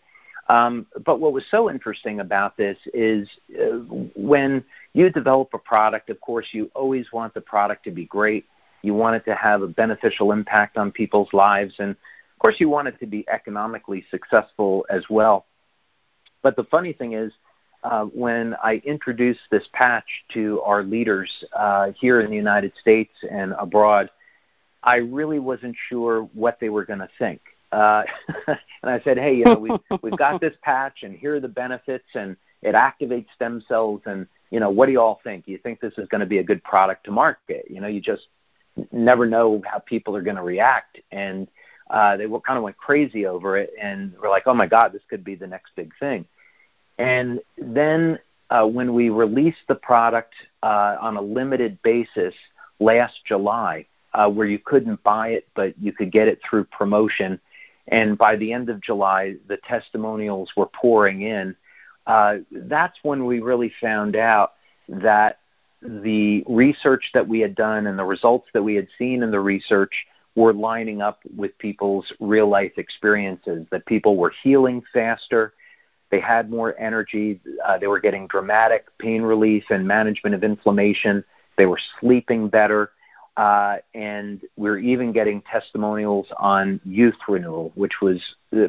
Um, 0.49 0.87
but 1.05 1.19
what 1.19 1.33
was 1.33 1.43
so 1.51 1.69
interesting 1.69 2.21
about 2.21 2.57
this 2.57 2.79
is 2.95 3.29
uh, 3.61 3.79
when 4.15 4.63
you 4.93 5.11
develop 5.11 5.49
a 5.53 5.59
product, 5.59 6.11
of 6.11 6.21
course, 6.21 6.47
you 6.53 6.71
always 6.77 7.11
want 7.13 7.35
the 7.35 7.41
product 7.41 7.83
to 7.87 7.91
be 7.91 8.05
great. 8.05 8.47
You 8.83 8.95
want 8.95 9.17
it 9.17 9.25
to 9.25 9.35
have 9.35 9.63
a 9.63 9.67
beneficial 9.67 10.31
impact 10.31 10.79
on 10.79 10.93
people's 10.93 11.33
lives. 11.33 11.75
And 11.81 11.97
course, 12.41 12.57
you 12.59 12.69
want 12.69 12.89
it 12.89 12.99
to 13.01 13.07
be 13.07 13.25
economically 13.29 14.05
successful 14.11 14.85
as 14.91 15.05
well. 15.09 15.47
But 16.43 16.57
the 16.57 16.65
funny 16.65 16.93
thing 16.93 17.13
is, 17.13 17.33
uh, 17.85 18.05
when 18.05 18.55
I 18.63 18.83
introduced 18.85 19.41
this 19.51 19.65
patch 19.73 20.25
to 20.35 20.61
our 20.63 20.83
leaders 20.83 21.31
uh, 21.55 21.93
here 21.93 22.21
in 22.21 22.31
the 22.31 22.37
United 22.37 22.73
States 22.81 23.13
and 23.31 23.55
abroad, 23.59 24.11
I 24.83 24.97
really 24.97 25.39
wasn't 25.39 25.77
sure 25.89 26.23
what 26.35 26.59
they 26.61 26.69
were 26.69 26.85
going 26.85 26.99
to 26.99 27.09
think 27.19 27.41
uh, 27.73 28.03
and 28.47 28.59
I 28.83 29.01
said, 29.01 29.19
hey, 29.19 29.35
you 29.35 29.45
know, 29.45 29.59
we've 29.59 29.81
we've 30.03 30.17
got 30.17 30.41
this 30.41 30.55
patch, 30.63 31.03
and 31.03 31.15
here 31.15 31.37
are 31.37 31.41
the 31.41 31.49
benefits, 31.49 32.09
and 32.15 32.37
it 32.63 32.75
activates 32.75 33.27
stem 33.35 33.63
cells, 33.69 34.03
and 34.07 34.27
you 34.51 34.61
know, 34.61 34.71
what 34.71 34.87
do 34.87 34.93
you 34.93 35.01
all 35.01 35.21
think? 35.23 35.47
Do 35.47 35.53
you 35.53 35.59
think 35.59 35.81
this 35.81 35.95
is 35.99 36.09
going 36.09 36.21
to 36.21 36.27
be 36.27 36.39
a 36.39 36.43
good 36.43 36.63
product 36.65 37.05
to 37.05 37.13
market? 37.13 37.67
You 37.71 37.81
know, 37.81 37.89
you 37.89 38.01
just 38.01 38.29
never 38.93 39.27
know 39.27 39.63
how 39.65 39.79
people 39.79 40.17
are 40.17 40.23
going 40.23 40.37
to 40.37 40.43
react, 40.43 41.01
and 41.13 41.49
uh, 41.91 42.17
they 42.17 42.27
kind 42.27 42.57
of 42.57 42.63
went 42.63 42.77
crazy 42.77 43.27
over 43.27 43.57
it, 43.57 43.73
and 43.81 44.15
we're 44.21 44.31
like, 44.31 44.47
oh 44.47 44.55
my 44.55 44.67
God, 44.67 44.93
this 44.93 45.03
could 45.11 45.25
be 45.25 45.35
the 45.35 45.47
next 45.47 45.75
big 45.77 45.93
thing. 45.99 46.25
And 46.99 47.41
then 47.59 48.19
uh, 48.51 48.67
when 48.67 48.95
we 48.95 49.11
released 49.11 49.63
the 49.69 49.75
product 49.75 50.35
uh, 50.63 50.97
on 51.01 51.17
a 51.17 51.23
limited 51.23 51.81
basis 51.83 52.35
last 52.79 53.25
July, 53.25 53.87
uh, 54.13 54.29
where 54.29 54.47
you 54.47 54.59
couldn't 54.59 55.03
buy 55.03 55.29
it, 55.29 55.49
but 55.55 55.79
you 55.79 55.93
could 55.93 56.11
get 56.11 56.29
it 56.29 56.41
through 56.49 56.65
promotion 56.65 57.41
and 57.91 58.17
by 58.17 58.37
the 58.37 58.53
end 58.53 58.71
of 58.71 58.81
July, 58.81 59.37
the 59.49 59.57
testimonials 59.59 60.53
were 60.57 60.67
pouring 60.67 61.23
in. 61.23 61.57
Uh, 62.07 62.39
that's 62.51 62.99
when 63.03 63.27
we 63.27 63.41
really 63.41 63.73
found 63.81 64.17
out 64.17 64.55
that 64.89 65.39
the 65.83 66.45
research 66.49 67.11
that 67.15 67.27
we 67.27 67.41
had 67.41 67.55
done 67.55 67.87
and 67.87 67.99
the 67.99 68.05
results 68.05 68.49
that 68.53 68.63
we 68.63 68.75
had 68.75 68.89
seen 68.99 69.23
in 69.23 69.31
the 69.31 69.41
research 69.41 70.07
were 70.41 70.53
lining 70.53 71.01
up 71.03 71.21
with 71.37 71.57
people's 71.59 72.13
real 72.21 72.49
life 72.49 72.73
experiences, 72.77 73.67
that 73.71 73.87
people 73.87 74.17
were 74.17 74.33
healing 74.43 74.83
faster, 74.93 75.53
they 76.11 76.21
had 76.21 76.51
more 76.51 76.79
energy, 76.79 77.41
uh, 77.67 77.79
they 77.79 77.87
were 77.87 78.01
getting 78.01 78.27
dramatic 78.27 78.87
pain 78.99 79.23
relief 79.23 79.65
and 79.71 79.87
management 79.87 80.35
of 80.35 80.43
inflammation, 80.43 81.25
they 81.57 81.67
were 81.67 81.79
sleeping 82.01 82.49
better, 82.49 82.91
uh, 83.37 83.77
and 83.95 84.43
we're 84.57 84.79
even 84.79 85.13
getting 85.13 85.41
testimonials 85.43 86.27
on 86.39 86.81
youth 86.85 87.17
renewal, 87.29 87.71
which 87.75 88.01
was 88.03 88.21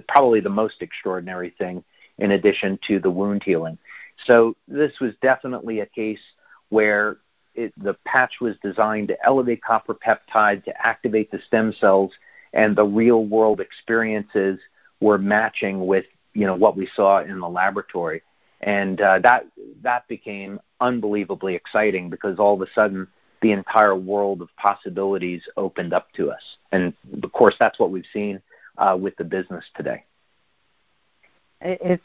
probably 0.08 0.40
the 0.40 0.50
most 0.50 0.82
extraordinary 0.82 1.50
thing 1.58 1.84
in 2.20 2.32
addition 2.32 2.78
to 2.88 3.00
the 3.00 3.10
wound 3.10 3.42
healing. 3.44 3.78
So 4.26 4.56
this 4.68 5.00
was 5.00 5.14
definitely 5.22 5.80
a 5.80 5.86
case 5.88 6.22
where 6.70 7.18
it, 7.56 7.74
the 7.82 7.96
patch 8.06 8.34
was 8.42 8.56
designed 8.64 9.10
to 9.10 9.26
elevate 9.26 9.64
copper 9.64 9.94
peptide, 9.96 10.64
to 10.66 10.86
activate 10.86 11.32
the 11.32 11.40
stem 11.48 11.74
cells, 11.74 12.12
and 12.54 12.76
the 12.76 12.84
real 12.84 13.26
world 13.26 13.60
experiences 13.60 14.60
were 15.00 15.18
matching 15.18 15.86
with 15.86 16.06
you 16.34 16.46
know 16.46 16.56
what 16.56 16.78
we 16.78 16.88
saw 16.96 17.22
in 17.22 17.40
the 17.40 17.50
laboratory, 17.50 18.22
and 18.62 19.02
uh, 19.02 19.20
that 19.20 19.46
that 19.82 20.08
became 20.08 20.60
unbelievably 20.80 21.56
exciting 21.56 22.10
because 22.10 22.40
all 22.40 22.54
of 22.54 22.62
a 22.62 22.72
sudden 22.74 23.08
the 23.42 23.52
entire 23.52 23.96
world 23.96 24.42
of 24.42 24.50
possibilities 24.56 25.42
opened 25.58 25.94
up 25.94 26.12
to 26.14 26.32
us, 26.32 26.58
and 26.72 26.94
of 27.24 27.32
course 27.32 27.56
that's 27.60 27.80
what 27.80 27.92
we've 27.92 28.06
seen 28.14 28.42
uh, 28.78 28.98
with 29.00 29.16
the 29.18 29.24
business 29.24 29.66
today. 29.76 30.04
It's 31.62 32.04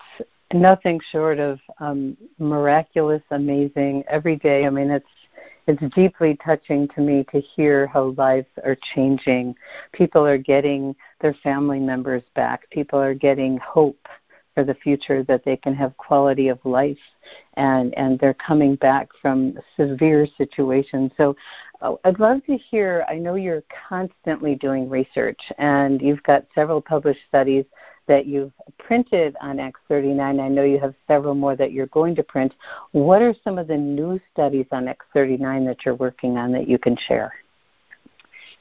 nothing 0.52 1.00
short 1.10 1.38
of 1.38 1.58
um, 1.80 2.16
miraculous, 2.38 3.22
amazing. 3.30 4.04
Every 4.08 4.36
day, 4.36 4.66
I 4.66 4.70
mean, 4.70 4.90
it's 4.90 5.06
it's 5.66 5.94
deeply 5.94 6.38
touching 6.44 6.88
to 6.88 7.00
me 7.00 7.24
to 7.32 7.40
hear 7.40 7.86
how 7.86 8.14
lives 8.16 8.46
are 8.64 8.76
changing. 8.94 9.54
People 9.92 10.24
are 10.24 10.38
getting 10.38 10.94
their 11.20 11.34
family 11.42 11.80
members 11.80 12.22
back. 12.34 12.68
People 12.70 13.00
are 13.00 13.14
getting 13.14 13.58
hope 13.58 14.08
for 14.56 14.64
the 14.64 14.74
future 14.74 15.22
that 15.24 15.44
they 15.44 15.56
can 15.56 15.74
have 15.74 15.94
quality 15.98 16.48
of 16.48 16.58
life 16.64 16.96
and 17.54 17.92
and 17.98 18.18
they're 18.18 18.34
coming 18.34 18.74
back 18.76 19.08
from 19.20 19.52
severe 19.76 20.26
situations 20.38 21.12
so 21.18 21.36
uh, 21.82 21.94
i'd 22.04 22.18
love 22.18 22.42
to 22.46 22.56
hear 22.56 23.04
i 23.06 23.16
know 23.16 23.34
you're 23.34 23.62
constantly 23.88 24.54
doing 24.54 24.88
research 24.88 25.38
and 25.58 26.00
you've 26.00 26.22
got 26.22 26.46
several 26.54 26.80
published 26.80 27.20
studies 27.28 27.66
that 28.06 28.26
you've 28.26 28.52
printed 28.78 29.36
on 29.40 29.56
X39. 29.56 30.40
I 30.40 30.48
know 30.48 30.62
you 30.62 30.78
have 30.78 30.94
several 31.06 31.34
more 31.34 31.56
that 31.56 31.72
you're 31.72 31.86
going 31.86 32.14
to 32.16 32.22
print. 32.22 32.54
What 32.92 33.22
are 33.22 33.34
some 33.44 33.58
of 33.58 33.68
the 33.68 33.76
new 33.76 34.20
studies 34.32 34.66
on 34.72 34.86
X39 34.86 35.66
that 35.66 35.84
you're 35.84 35.94
working 35.94 36.36
on 36.36 36.52
that 36.52 36.68
you 36.68 36.78
can 36.78 36.96
share? 37.08 37.32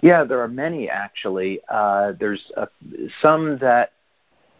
Yeah, 0.01 0.23
there 0.23 0.41
are 0.41 0.47
many 0.47 0.89
actually. 0.89 1.59
Uh, 1.69 2.13
there's 2.19 2.51
uh, 2.57 2.65
some 3.21 3.57
that 3.59 3.93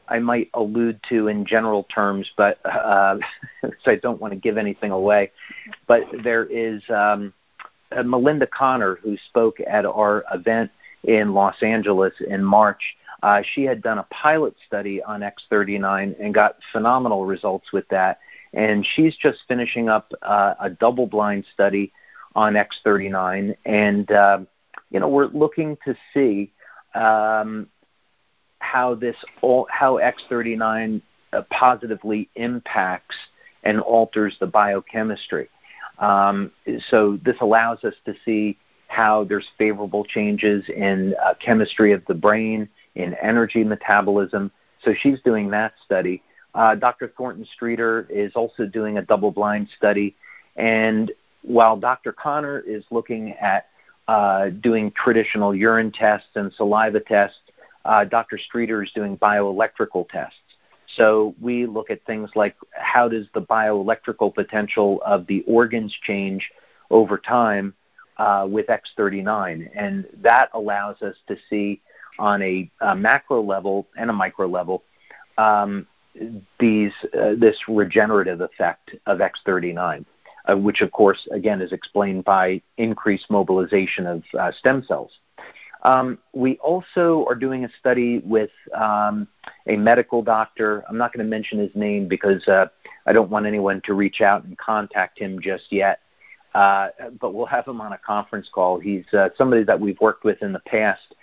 I 0.07 0.19
might 0.19 0.49
allude 0.53 0.99
to 1.09 1.27
in 1.27 1.45
general 1.45 1.83
terms, 1.83 2.29
but 2.37 2.59
uh, 2.65 3.17
so 3.83 3.91
I 3.91 3.95
don't 3.95 4.21
want 4.21 4.33
to 4.33 4.39
give 4.39 4.57
anything 4.57 4.91
away. 4.91 5.31
But 5.87 6.03
there 6.23 6.45
is 6.45 6.81
um, 6.89 7.33
uh, 7.91 8.03
Melinda 8.03 8.47
Connor 8.47 8.95
who 8.95 9.17
spoke 9.29 9.57
at 9.67 9.85
our 9.85 10.23
event 10.33 10.71
in 11.03 11.33
Los 11.33 11.61
Angeles 11.61 12.13
in 12.27 12.43
March 12.43 12.95
uh, 13.23 13.41
she 13.53 13.63
had 13.63 13.81
done 13.81 13.97
a 13.97 14.03
pilot 14.03 14.55
study 14.65 15.01
on 15.01 15.21
X39 15.21 16.15
and 16.19 16.33
got 16.33 16.57
phenomenal 16.71 17.25
results 17.25 17.71
with 17.71 17.87
that. 17.89 18.19
And 18.53 18.85
she's 18.85 19.15
just 19.17 19.39
finishing 19.47 19.89
up 19.89 20.11
uh, 20.21 20.55
a 20.59 20.69
double 20.69 21.07
blind 21.07 21.45
study 21.53 21.91
on 22.35 22.53
X39. 22.53 23.55
And, 23.65 24.11
uh, 24.11 24.39
you 24.91 24.99
know, 24.99 25.09
we're 25.09 25.27
looking 25.27 25.77
to 25.85 25.95
see 26.13 26.51
um, 26.93 27.67
how 28.59 28.95
this, 28.95 29.15
how 29.41 29.99
X39 29.99 31.01
uh, 31.33 31.41
positively 31.49 32.29
impacts 32.35 33.15
and 33.63 33.81
alters 33.81 34.37
the 34.39 34.47
biochemistry. 34.47 35.49
Um, 35.99 36.51
so 36.89 37.17
this 37.23 37.37
allows 37.41 37.83
us 37.83 37.95
to 38.05 38.13
see 38.23 38.57
how 38.87 39.23
there's 39.23 39.47
favorable 39.57 40.05
changes 40.05 40.63
in 40.69 41.15
uh, 41.23 41.33
chemistry 41.39 41.91
of 41.91 42.03
the 42.07 42.13
brain, 42.13 42.69
in 42.95 43.13
energy 43.15 43.63
metabolism. 43.63 44.51
So 44.83 44.93
she's 44.93 45.21
doing 45.21 45.49
that 45.51 45.73
study. 45.83 46.21
Uh, 46.53 46.75
Dr. 46.75 47.11
Thornton 47.17 47.45
Streeter 47.53 48.07
is 48.09 48.33
also 48.35 48.65
doing 48.65 48.97
a 48.97 49.01
double 49.01 49.31
blind 49.31 49.67
study. 49.75 50.15
And 50.55 51.11
while 51.41 51.77
Dr. 51.77 52.13
Connor 52.13 52.59
is 52.59 52.83
looking 52.91 53.33
at 53.33 53.67
uh, 54.07 54.49
doing 54.49 54.91
traditional 54.91 55.53
urine 55.53 55.91
tests 55.91 56.29
and 56.35 56.53
saliva 56.53 56.99
tests, 56.99 57.39
uh, 57.83 58.05
Dr. 58.05 58.37
Streeter 58.37 58.83
is 58.83 58.91
doing 58.93 59.17
bioelectrical 59.17 60.07
tests. 60.09 60.39
So 60.95 61.35
we 61.41 61.65
look 61.65 61.89
at 61.89 62.05
things 62.05 62.29
like 62.35 62.55
how 62.71 63.07
does 63.07 63.25
the 63.33 63.41
bioelectrical 63.41 64.33
potential 64.33 65.01
of 65.05 65.27
the 65.27 65.43
organs 65.47 65.93
change 66.03 66.51
over 66.89 67.17
time 67.17 67.73
uh, 68.17 68.47
with 68.49 68.67
X39, 68.67 69.69
and 69.75 70.05
that 70.21 70.49
allows 70.53 71.01
us 71.01 71.15
to 71.27 71.35
see 71.49 71.81
on 72.19 72.41
a, 72.41 72.69
a 72.81 72.95
macro 72.95 73.41
level 73.41 73.87
and 73.97 74.09
a 74.09 74.13
micro 74.13 74.47
level 74.47 74.83
um, 75.37 75.87
these 76.59 76.93
uh, 77.19 77.33
this 77.37 77.57
regenerative 77.67 78.41
effect 78.41 78.95
of 79.05 79.19
X39, 79.19 80.05
uh, 80.49 80.57
which 80.57 80.81
of 80.81 80.91
course 80.91 81.27
again 81.31 81.61
is 81.61 81.71
explained 81.71 82.23
by 82.23 82.61
increased 82.77 83.29
mobilization 83.29 84.05
of 84.05 84.23
uh, 84.39 84.51
stem 84.51 84.83
cells. 84.83 85.11
Um, 85.83 86.17
we 86.33 86.57
also 86.57 87.25
are 87.29 87.35
doing 87.35 87.63
a 87.65 87.69
study 87.79 88.19
with 88.19 88.49
um, 88.73 89.27
a 89.67 89.75
medical 89.75 90.23
doctor. 90.23 90.83
I'm 90.89 90.97
not 90.97 91.13
going 91.13 91.23
to 91.23 91.29
mention 91.29 91.59
his 91.59 91.75
name 91.75 92.07
because 92.07 92.47
uh, 92.47 92.67
I 93.05 93.13
don't 93.13 93.29
want 93.29 93.45
anyone 93.45 93.81
to 93.85 93.93
reach 93.93 94.21
out 94.21 94.45
and 94.45 94.57
contact 94.57 95.19
him 95.19 95.39
just 95.39 95.71
yet. 95.71 95.99
Uh, 96.55 96.87
but 97.19 97.33
we'll 97.33 97.45
have 97.45 97.67
him 97.67 97.81
on 97.81 97.93
a 97.93 97.97
conference 97.99 98.49
call. 98.51 98.79
He's 98.79 99.03
uh, 99.13 99.29
somebody 99.37 99.63
that 99.63 99.79
we've 99.79 99.99
worked 99.99 100.23
with 100.23 100.41
in 100.41 100.53
the 100.53 100.61
past 100.61 101.13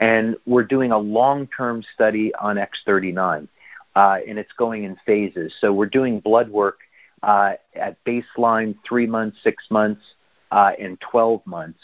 and 0.00 0.36
we're 0.46 0.64
doing 0.64 0.92
a 0.92 0.98
long-term 0.98 1.84
study 1.94 2.34
on 2.34 2.56
X39, 2.56 3.46
uh, 3.94 4.18
and 4.26 4.38
it's 4.38 4.52
going 4.52 4.84
in 4.84 4.96
phases. 5.06 5.54
So 5.60 5.72
we're 5.72 5.86
doing 5.86 6.20
blood 6.20 6.50
work 6.50 6.78
uh, 7.22 7.52
at 7.74 8.02
baseline, 8.04 8.74
three 8.86 9.06
months, 9.06 9.38
six 9.44 9.64
months, 9.70 10.00
uh, 10.50 10.72
and 10.80 10.98
12 11.00 11.46
months. 11.46 11.80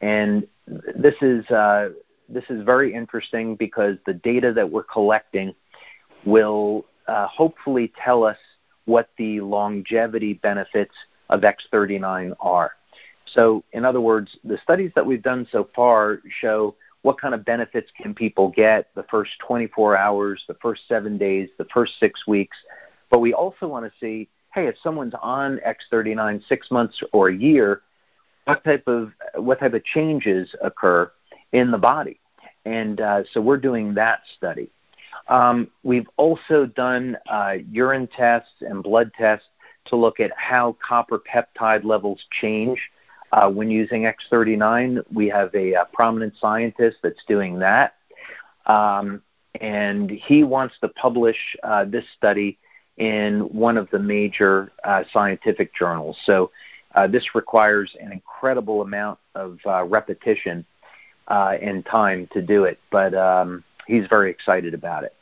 And 0.00 0.46
this 0.66 1.16
is 1.20 1.44
uh, 1.50 1.90
this 2.28 2.44
is 2.48 2.62
very 2.62 2.94
interesting 2.94 3.56
because 3.56 3.96
the 4.06 4.14
data 4.14 4.52
that 4.52 4.70
we're 4.70 4.84
collecting 4.84 5.54
will 6.24 6.84
uh, 7.08 7.26
hopefully 7.26 7.92
tell 8.02 8.22
us 8.22 8.36
what 8.84 9.08
the 9.18 9.40
longevity 9.40 10.34
benefits 10.34 10.94
of 11.30 11.40
X39 11.40 12.34
are. 12.40 12.72
So, 13.24 13.64
in 13.72 13.84
other 13.84 14.00
words, 14.00 14.36
the 14.44 14.58
studies 14.58 14.92
that 14.94 15.04
we've 15.04 15.22
done 15.22 15.46
so 15.50 15.68
far 15.74 16.20
show 16.40 16.74
what 17.08 17.18
kind 17.18 17.32
of 17.32 17.42
benefits 17.42 17.90
can 18.02 18.14
people 18.14 18.50
get 18.50 18.94
the 18.94 19.02
first 19.04 19.30
24 19.38 19.96
hours, 19.96 20.44
the 20.46 20.52
first 20.60 20.82
seven 20.86 21.16
days, 21.16 21.48
the 21.56 21.64
first 21.72 21.98
six 21.98 22.26
weeks. 22.26 22.58
But 23.08 23.20
we 23.20 23.32
also 23.32 23.66
want 23.66 23.86
to 23.86 23.92
see, 23.98 24.28
hey, 24.52 24.66
if 24.66 24.76
someone's 24.82 25.14
on 25.22 25.58
X39 25.66 26.46
six 26.46 26.70
months 26.70 27.02
or 27.14 27.30
a 27.30 27.34
year, 27.34 27.80
what 28.44 28.62
type 28.62 28.86
of 28.86 29.12
what 29.36 29.58
type 29.58 29.72
of 29.72 29.82
changes 29.84 30.54
occur 30.60 31.10
in 31.52 31.70
the 31.70 31.78
body? 31.78 32.20
And 32.66 33.00
uh, 33.00 33.22
so 33.32 33.40
we're 33.40 33.56
doing 33.56 33.94
that 33.94 34.20
study. 34.36 34.68
Um, 35.28 35.68
we've 35.82 36.10
also 36.18 36.66
done 36.66 37.16
uh, 37.26 37.54
urine 37.72 38.08
tests 38.08 38.60
and 38.60 38.82
blood 38.82 39.12
tests 39.16 39.48
to 39.86 39.96
look 39.96 40.20
at 40.20 40.30
how 40.36 40.76
copper 40.86 41.18
peptide 41.18 41.84
levels 41.84 42.22
change 42.38 42.78
uh, 43.32 43.48
when 43.50 43.70
using 43.70 44.02
X39, 44.02 45.04
we 45.12 45.28
have 45.28 45.54
a, 45.54 45.74
a, 45.74 45.86
prominent 45.92 46.34
scientist 46.40 46.98
that's 47.02 47.22
doing 47.26 47.58
that. 47.58 47.94
Um, 48.66 49.22
and 49.60 50.10
he 50.10 50.44
wants 50.44 50.76
to 50.80 50.88
publish 50.88 51.56
uh, 51.62 51.84
this 51.84 52.04
study 52.16 52.58
in 52.96 53.40
one 53.40 53.76
of 53.76 53.88
the 53.90 53.98
major 53.98 54.72
uh, 54.84 55.04
scientific 55.12 55.74
journals. 55.74 56.18
So 56.24 56.50
uh, 56.94 57.06
this 57.06 57.34
requires 57.34 57.94
an 58.00 58.12
incredible 58.12 58.82
amount 58.82 59.18
of 59.34 59.58
uh, 59.66 59.84
repetition 59.84 60.64
uh, 61.28 61.56
and 61.60 61.84
time 61.84 62.28
to 62.32 62.42
do 62.42 62.64
it, 62.64 62.78
but 62.90 63.14
um, 63.14 63.62
he's 63.86 64.06
very 64.08 64.30
excited 64.30 64.74
about 64.74 65.04
it. 65.04 65.14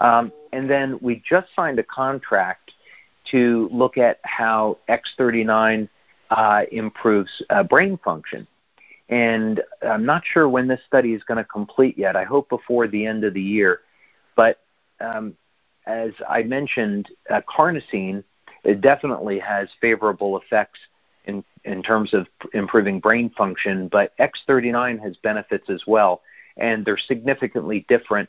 Um, 0.00 0.32
and 0.52 0.68
then 0.68 0.98
we 1.00 1.22
just 1.28 1.48
signed 1.54 1.78
a 1.78 1.84
contract 1.84 2.72
to 3.30 3.68
look 3.72 3.98
at 3.98 4.18
how 4.24 4.78
X39 4.88 5.88
uh, 6.32 6.62
improves 6.72 7.30
uh, 7.50 7.62
brain 7.62 7.98
function. 8.02 8.46
And 9.08 9.62
I'm 9.82 10.06
not 10.06 10.22
sure 10.24 10.48
when 10.48 10.66
this 10.66 10.80
study 10.86 11.12
is 11.12 11.22
going 11.24 11.38
to 11.38 11.44
complete 11.44 11.98
yet. 11.98 12.16
I 12.16 12.24
hope 12.24 12.48
before 12.48 12.88
the 12.88 13.04
end 13.04 13.24
of 13.24 13.34
the 13.34 13.42
year. 13.42 13.80
But 14.34 14.60
um, 15.00 15.34
as 15.86 16.12
I 16.28 16.42
mentioned, 16.42 17.10
uh, 17.28 17.42
carnosine 17.42 18.24
it 18.64 18.80
definitely 18.80 19.38
has 19.40 19.68
favorable 19.80 20.38
effects 20.38 20.78
in, 21.24 21.44
in 21.64 21.82
terms 21.82 22.14
of 22.14 22.26
improving 22.52 23.00
brain 23.00 23.30
function, 23.30 23.88
but 23.88 24.16
X39 24.18 25.00
has 25.02 25.16
benefits 25.16 25.68
as 25.68 25.82
well, 25.86 26.22
and 26.56 26.84
they're 26.84 26.98
significantly 26.98 27.84
different 27.88 28.28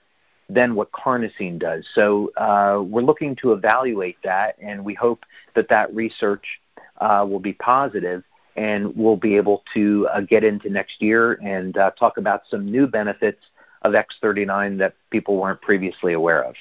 than 0.50 0.76
what 0.76 0.92
carnosine 0.92 1.60
does. 1.60 1.88
So 1.94 2.32
uh, 2.36 2.82
we're 2.84 3.02
looking 3.02 3.36
to 3.38 3.54
evaluate 3.54 4.18
that, 4.24 4.56
and 4.62 4.84
we 4.84 4.94
hope 4.94 5.24
that 5.56 5.70
that 5.70 5.94
research 5.94 6.60
uh, 7.00 7.26
will 7.28 7.40
be 7.40 7.54
positive 7.54 8.24
and 8.56 8.96
we'll 8.96 9.18
be 9.18 9.36
able 9.36 9.64
to 9.74 10.08
uh, 10.14 10.22
get 10.22 10.44
into 10.44 10.70
next 10.70 11.02
year 11.02 11.34
and 11.44 11.78
uh, 11.78 11.92
talk 11.92 12.18
about 12.18 12.42
some 12.50 12.66
new 12.66 12.86
benefits 12.86 13.40
of 13.82 13.94
X39 13.94 14.78
that 14.78 14.94
people 15.10 15.38
weren't 15.38 15.62
previously 15.62 16.14
aware 16.14 16.44
of. 16.44 16.56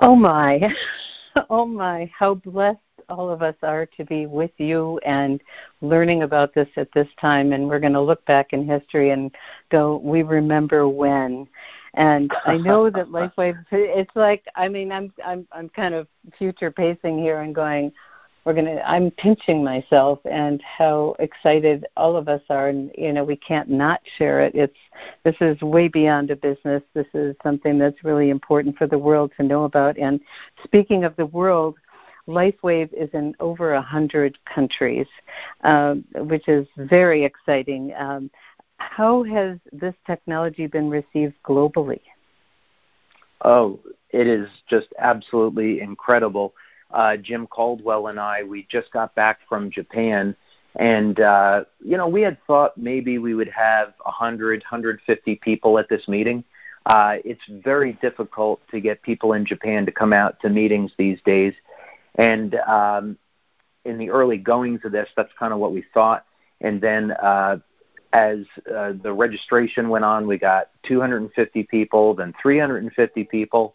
Oh 0.00 0.16
my, 0.16 0.60
oh 1.50 1.66
my, 1.66 2.10
how 2.16 2.34
blessed 2.34 2.78
all 3.08 3.30
of 3.30 3.42
us 3.42 3.54
are 3.62 3.86
to 3.96 4.04
be 4.04 4.26
with 4.26 4.50
you 4.58 4.98
and 5.04 5.40
learning 5.80 6.22
about 6.22 6.54
this 6.54 6.68
at 6.76 6.88
this 6.92 7.08
time. 7.20 7.52
And 7.52 7.68
we're 7.68 7.80
going 7.80 7.92
to 7.92 8.00
look 8.00 8.24
back 8.26 8.52
in 8.52 8.66
history 8.66 9.10
and 9.10 9.34
go, 9.70 9.96
we 9.96 10.22
remember 10.22 10.88
when. 10.88 11.46
And 11.94 12.32
I 12.44 12.56
know 12.56 12.90
that 12.90 13.06
LifeWave, 13.10 13.64
it's 13.70 14.14
like, 14.14 14.44
I 14.56 14.68
mean, 14.68 14.92
I'm, 14.92 15.12
I'm, 15.24 15.46
I'm 15.52 15.68
kind 15.70 15.94
of 15.94 16.08
future 16.38 16.70
pacing 16.70 17.18
here 17.18 17.40
and 17.40 17.54
going, 17.54 17.92
we're 18.44 18.52
going 18.52 18.66
to 18.66 18.88
i'm 18.88 19.10
pinching 19.12 19.64
myself 19.64 20.18
and 20.24 20.62
how 20.62 21.16
excited 21.18 21.86
all 21.96 22.16
of 22.16 22.28
us 22.28 22.42
are 22.50 22.68
and 22.68 22.90
you 22.96 23.12
know 23.12 23.24
we 23.24 23.36
can't 23.36 23.68
not 23.68 24.00
share 24.18 24.40
it 24.40 24.54
it's 24.54 24.76
this 25.24 25.36
is 25.40 25.60
way 25.62 25.88
beyond 25.88 26.30
a 26.30 26.36
business 26.36 26.82
this 26.94 27.06
is 27.14 27.34
something 27.42 27.78
that's 27.78 28.04
really 28.04 28.30
important 28.30 28.76
for 28.76 28.86
the 28.86 28.98
world 28.98 29.32
to 29.36 29.42
know 29.42 29.64
about 29.64 29.96
and 29.98 30.20
speaking 30.62 31.04
of 31.04 31.16
the 31.16 31.26
world 31.26 31.76
LifeWave 32.28 32.92
is 32.92 33.10
in 33.12 33.34
over 33.40 33.74
a 33.74 33.82
hundred 33.82 34.38
countries, 34.44 35.06
um, 35.62 36.04
which 36.14 36.48
is 36.48 36.66
very 36.76 37.24
exciting. 37.24 37.92
Um, 37.98 38.30
how 38.78 39.22
has 39.24 39.58
this 39.72 39.94
technology 40.06 40.66
been 40.66 40.90
received 40.90 41.34
globally? 41.44 42.00
Oh, 43.42 43.78
it 44.10 44.26
is 44.26 44.48
just 44.68 44.88
absolutely 44.98 45.80
incredible 45.80 46.54
uh, 46.94 47.16
Jim 47.16 47.46
Caldwell 47.46 48.06
and 48.06 48.18
I, 48.18 48.44
we 48.44 48.66
just 48.70 48.90
got 48.92 49.14
back 49.14 49.40
from 49.48 49.70
Japan, 49.70 50.34
and 50.76 51.18
uh, 51.20 51.64
you 51.84 51.96
know 51.96 52.08
we 52.08 52.22
had 52.22 52.38
thought 52.46 52.78
maybe 52.78 53.18
we 53.18 53.34
would 53.34 53.48
have 53.48 53.94
100, 54.04 54.62
150 54.62 55.36
people 55.36 55.78
at 55.78 55.88
this 55.88 56.06
meeting. 56.08 56.44
Uh, 56.86 57.16
it's 57.24 57.42
very 57.64 57.94
difficult 57.94 58.60
to 58.70 58.80
get 58.80 59.02
people 59.02 59.32
in 59.32 59.44
Japan 59.44 59.84
to 59.86 59.92
come 59.92 60.12
out 60.12 60.38
to 60.40 60.48
meetings 60.48 60.92
these 60.96 61.18
days, 61.24 61.54
and 62.16 62.54
um, 62.54 63.18
in 63.84 63.98
the 63.98 64.10
early 64.10 64.38
goings 64.38 64.80
of 64.84 64.92
this, 64.92 65.08
that's 65.16 65.32
kind 65.38 65.52
of 65.52 65.58
what 65.58 65.72
we 65.72 65.84
thought. 65.92 66.24
And 66.60 66.80
then 66.80 67.10
uh, 67.12 67.58
as 68.12 68.38
uh, 68.74 68.92
the 69.02 69.12
registration 69.12 69.88
went 69.88 70.04
on, 70.04 70.26
we 70.26 70.38
got 70.38 70.70
250 70.84 71.64
people, 71.64 72.14
then 72.14 72.32
350 72.40 73.24
people 73.24 73.74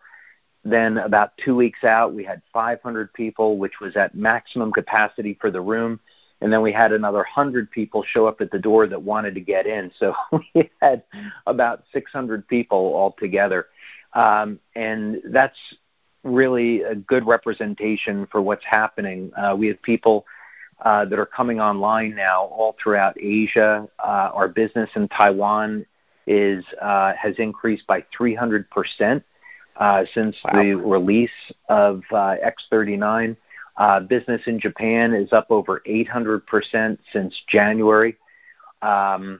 then, 0.63 0.97
about 0.97 1.37
two 1.37 1.55
weeks 1.55 1.83
out, 1.83 2.13
we 2.13 2.23
had 2.23 2.41
500 2.51 3.13
people, 3.13 3.57
which 3.57 3.79
was 3.79 3.95
at 3.95 4.15
maximum 4.15 4.71
capacity 4.71 5.37
for 5.39 5.51
the 5.51 5.61
room. 5.61 5.99
And 6.41 6.51
then 6.51 6.61
we 6.61 6.71
had 6.71 6.91
another 6.91 7.19
100 7.19 7.69
people 7.71 8.03
show 8.03 8.25
up 8.25 8.41
at 8.41 8.51
the 8.51 8.59
door 8.59 8.87
that 8.87 9.01
wanted 9.01 9.35
to 9.35 9.41
get 9.41 9.67
in. 9.67 9.91
So 9.97 10.13
we 10.55 10.69
had 10.81 11.03
about 11.47 11.83
600 11.93 12.47
people 12.47 12.93
altogether. 12.95 13.67
Um, 14.13 14.59
and 14.75 15.21
that's 15.25 15.57
really 16.23 16.83
a 16.83 16.95
good 16.95 17.25
representation 17.25 18.27
for 18.31 18.41
what's 18.41 18.65
happening. 18.65 19.31
Uh, 19.37 19.55
we 19.57 19.67
have 19.67 19.81
people 19.81 20.25
uh, 20.83 21.05
that 21.05 21.19
are 21.19 21.25
coming 21.25 21.59
online 21.59 22.15
now 22.15 22.43
all 22.45 22.75
throughout 22.81 23.15
Asia. 23.21 23.87
Uh, 23.99 24.29
our 24.33 24.47
business 24.47 24.89
in 24.95 25.07
Taiwan 25.09 25.85
is 26.27 26.63
uh, 26.81 27.13
has 27.13 27.35
increased 27.37 27.87
by 27.87 28.03
300 28.15 28.69
percent 28.69 29.23
uh, 29.79 30.03
since 30.13 30.35
wow. 30.45 30.61
the 30.61 30.75
release 30.75 31.31
of 31.69 32.03
uh, 32.11 32.35
X39. 32.71 33.35
Uh, 33.77 34.01
business 34.01 34.41
in 34.45 34.59
Japan 34.59 35.13
is 35.13 35.31
up 35.31 35.47
over 35.49 35.81
800% 35.87 36.97
since 37.13 37.41
January. 37.47 38.17
Um, 38.81 39.39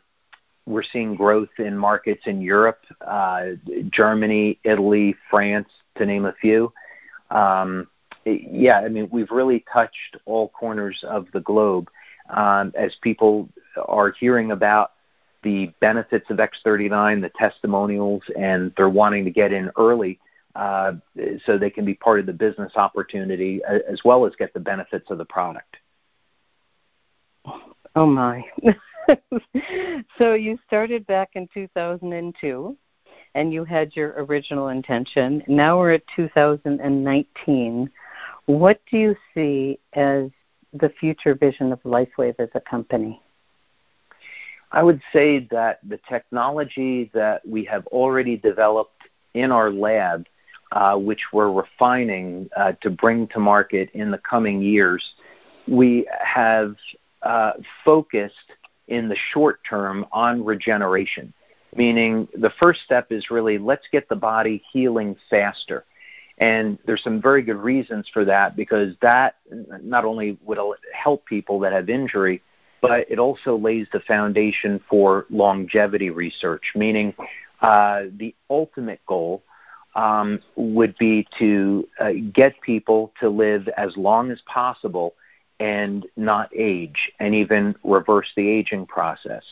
we're 0.70 0.84
seeing 0.84 1.16
growth 1.16 1.50
in 1.58 1.76
markets 1.76 2.22
in 2.28 2.42
Europe, 2.42 2.82
uh, 3.02 3.48
Germany, 3.90 4.60
Italy, 4.64 5.16
France, 5.30 5.68
to 5.98 6.06
name 6.06 6.26
a 6.26 6.34
few. 6.34 6.72
Um, 7.32 7.88
yeah, 8.24 8.80
I 8.80 8.88
mean, 8.88 9.10
we've 9.12 9.32
really 9.32 9.66
touched 9.74 10.18
all 10.26 10.50
corners 10.50 11.04
of 11.08 11.28
the 11.34 11.40
globe 11.40 11.90
um, 12.30 12.72
as 12.78 12.96
people 13.02 13.50
are 13.88 14.12
hearing 14.12 14.52
about 14.52 14.92
the 15.42 15.74
benefits 15.80 16.30
of 16.30 16.38
X39, 16.38 17.22
the 17.22 17.32
testimonials, 17.36 18.22
and 18.38 18.72
they're 18.78 18.90
wanting 18.90 19.26
to 19.26 19.32
get 19.32 19.52
in 19.52 19.72
early 19.76 20.20
uh, 20.54 20.94
so 21.46 21.58
they 21.58 21.72
can 21.72 21.84
be 21.86 21.96
part 21.96 22.20
of 22.20 22.28
the 22.28 22.34
business 22.34 22.74
opportunity 22.76 23.62
as 23.68 24.02
well 24.06 24.28
as 24.28 24.36
get 24.36 24.54
the 24.54 24.60
benefits 24.60 25.10
of 25.10 25.18
the 25.18 25.26
product. 25.26 25.78
Oh 27.96 28.06
my. 28.06 28.44
so 30.18 30.34
you 30.34 30.58
started 30.68 31.06
back 31.08 31.30
in 31.34 31.48
2002 31.54 32.78
and 33.36 33.54
you 33.54 33.64
had 33.64 33.96
your 33.96 34.14
original 34.18 34.70
intention. 34.70 35.44
Now 35.48 35.78
we're 35.78 35.94
at 35.94 36.04
2019. 36.16 37.90
What 38.46 38.82
do 38.90 38.98
you 38.98 39.16
see 39.34 39.80
as 39.94 40.30
the 40.74 40.90
future 41.00 41.36
vision 41.36 41.72
of 41.72 41.82
LifeWave 41.84 42.36
as 42.40 42.50
a 42.56 42.60
company? 42.60 43.22
I 44.72 44.84
would 44.84 45.02
say 45.12 45.48
that 45.52 45.80
the 45.88 46.00
technology 46.08 47.10
that 47.14 47.48
we 47.48 47.64
have 47.66 47.88
already 47.88 48.38
developed 48.38 49.02
in 49.34 49.52
our 49.52 49.72
lab 49.72 50.26
uh, 50.72 50.96
which 50.96 51.22
we're 51.34 51.52
refining 51.52 52.50
uh, 52.56 52.74
to 52.82 52.90
bring 52.90 53.28
to 53.30 53.40
market 53.40 53.90
in 53.94 54.12
the 54.12 54.18
coming 54.20 54.62
years, 54.62 55.14
we 55.68 56.08
have 56.22 56.76
uh, 57.24 57.54
focused 57.84 58.54
in 58.90 59.08
the 59.08 59.16
short 59.32 59.60
term 59.68 60.06
on 60.12 60.44
regeneration, 60.44 61.34
meaning 61.76 62.28
the 62.34 62.52
first 62.60 62.82
step 62.82 63.12
is 63.12 63.32
really 63.32 63.58
let's 63.58 63.88
get 63.92 64.10
the 64.10 64.16
body 64.16 64.62
healing 64.72 65.16
faster. 65.30 65.86
And 66.40 66.78
there's 66.86 67.04
some 67.04 67.22
very 67.22 67.42
good 67.42 67.58
reasons 67.58 68.08
for 68.14 68.24
that 68.26 68.56
because 68.56 68.96
that 69.02 69.36
not 69.82 70.06
only 70.06 70.38
would 70.46 70.58
help 70.94 71.26
people 71.26 71.60
that 71.60 71.74
have 71.74 71.90
injury, 71.90 72.42
but 72.82 73.06
it 73.12 73.20
also 73.20 73.58
lays 73.58 73.88
the 73.92 74.00
foundation 74.02 74.80
for 74.90 75.26
longevity 75.30 76.10
research, 76.10 76.72
meaning 76.76 77.14
uh, 77.62 78.04
the 78.18 78.34
ultimate 78.50 79.02
goal 79.06 79.44
um, 79.96 80.40
would 80.56 80.98
be 80.98 81.28
to 81.38 81.88
uh, 82.00 82.12
get 82.32 82.60
people 82.62 83.12
to 83.20 83.28
live 83.28 83.68
as 83.76 83.98
long 83.98 84.32
as 84.32 84.40
possible 84.46 85.14
and 85.60 86.06
not 86.16 86.50
age, 86.56 87.12
and 87.20 87.36
even 87.36 87.76
reverse 87.84 88.32
the 88.36 88.48
aging 88.48 88.86
process. 88.86 89.44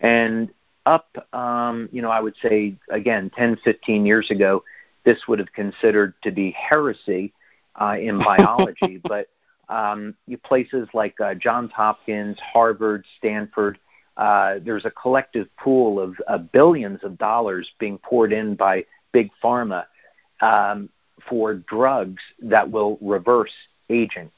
And 0.00 0.50
up, 0.86 1.08
um, 1.32 1.88
you 1.92 2.02
know, 2.02 2.10
I 2.10 2.20
would 2.20 2.34
say 2.42 2.74
again, 2.90 3.30
10, 3.36 3.58
15 3.64 4.04
years 4.04 4.30
ago, 4.30 4.64
this 5.04 5.28
would 5.28 5.38
have 5.38 5.52
considered 5.52 6.14
to 6.22 6.30
be 6.30 6.50
heresy 6.52 7.32
uh, 7.80 7.96
in 8.00 8.18
biology, 8.18 9.00
but 9.02 9.28
um, 9.68 10.14
places 10.44 10.88
like 10.92 11.20
uh, 11.20 11.34
Johns 11.34 11.72
Hopkins, 11.72 12.38
Harvard, 12.40 13.04
Stanford, 13.18 13.78
uh, 14.16 14.56
there's 14.64 14.84
a 14.84 14.90
collective 14.90 15.48
pool 15.56 15.98
of 15.98 16.14
uh, 16.28 16.38
billions 16.38 17.02
of 17.02 17.16
dollars 17.16 17.70
being 17.78 17.98
poured 17.98 18.32
in 18.32 18.54
by 18.54 18.84
big 19.12 19.30
pharma 19.42 19.84
um, 20.40 20.88
for 21.28 21.54
drugs 21.54 22.22
that 22.40 22.70
will 22.70 22.98
reverse 23.00 23.52
aging. 23.88 24.30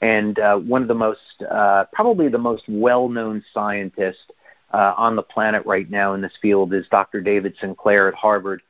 And 0.00 0.38
uh, 0.38 0.56
one 0.56 0.82
of 0.82 0.88
the 0.88 0.94
most, 0.94 1.42
uh, 1.50 1.84
probably 1.92 2.28
the 2.28 2.38
most 2.38 2.64
well 2.68 3.08
known 3.08 3.44
scientist 3.52 4.32
uh, 4.72 4.94
on 4.96 5.16
the 5.16 5.22
planet 5.22 5.64
right 5.66 5.90
now 5.90 6.14
in 6.14 6.20
this 6.20 6.32
field 6.40 6.72
is 6.72 6.86
Dr. 6.90 7.20
David 7.20 7.54
Sinclair 7.60 8.08
at 8.08 8.14
Harvard. 8.14 8.62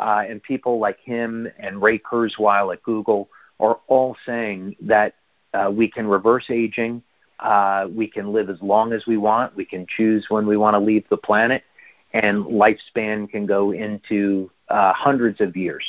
Uh, 0.00 0.24
and 0.28 0.42
people 0.42 0.80
like 0.80 0.98
him 0.98 1.46
and 1.58 1.80
Ray 1.80 1.98
Kurzweil 1.98 2.72
at 2.72 2.82
Google 2.82 3.28
are 3.60 3.78
all 3.86 4.16
saying 4.26 4.74
that 4.80 5.14
uh, 5.54 5.70
we 5.72 5.88
can 5.88 6.06
reverse 6.08 6.46
aging, 6.50 7.02
uh, 7.38 7.86
we 7.94 8.08
can 8.08 8.32
live 8.32 8.50
as 8.50 8.60
long 8.62 8.92
as 8.92 9.06
we 9.06 9.16
want, 9.16 9.54
we 9.54 9.64
can 9.64 9.86
choose 9.86 10.26
when 10.28 10.46
we 10.46 10.56
want 10.56 10.74
to 10.74 10.80
leave 10.80 11.04
the 11.08 11.16
planet, 11.16 11.62
and 12.14 12.44
lifespan 12.44 13.30
can 13.30 13.46
go 13.46 13.70
into 13.70 14.50
hundreds 14.68 15.40
of 15.40 15.54
years. 15.54 15.84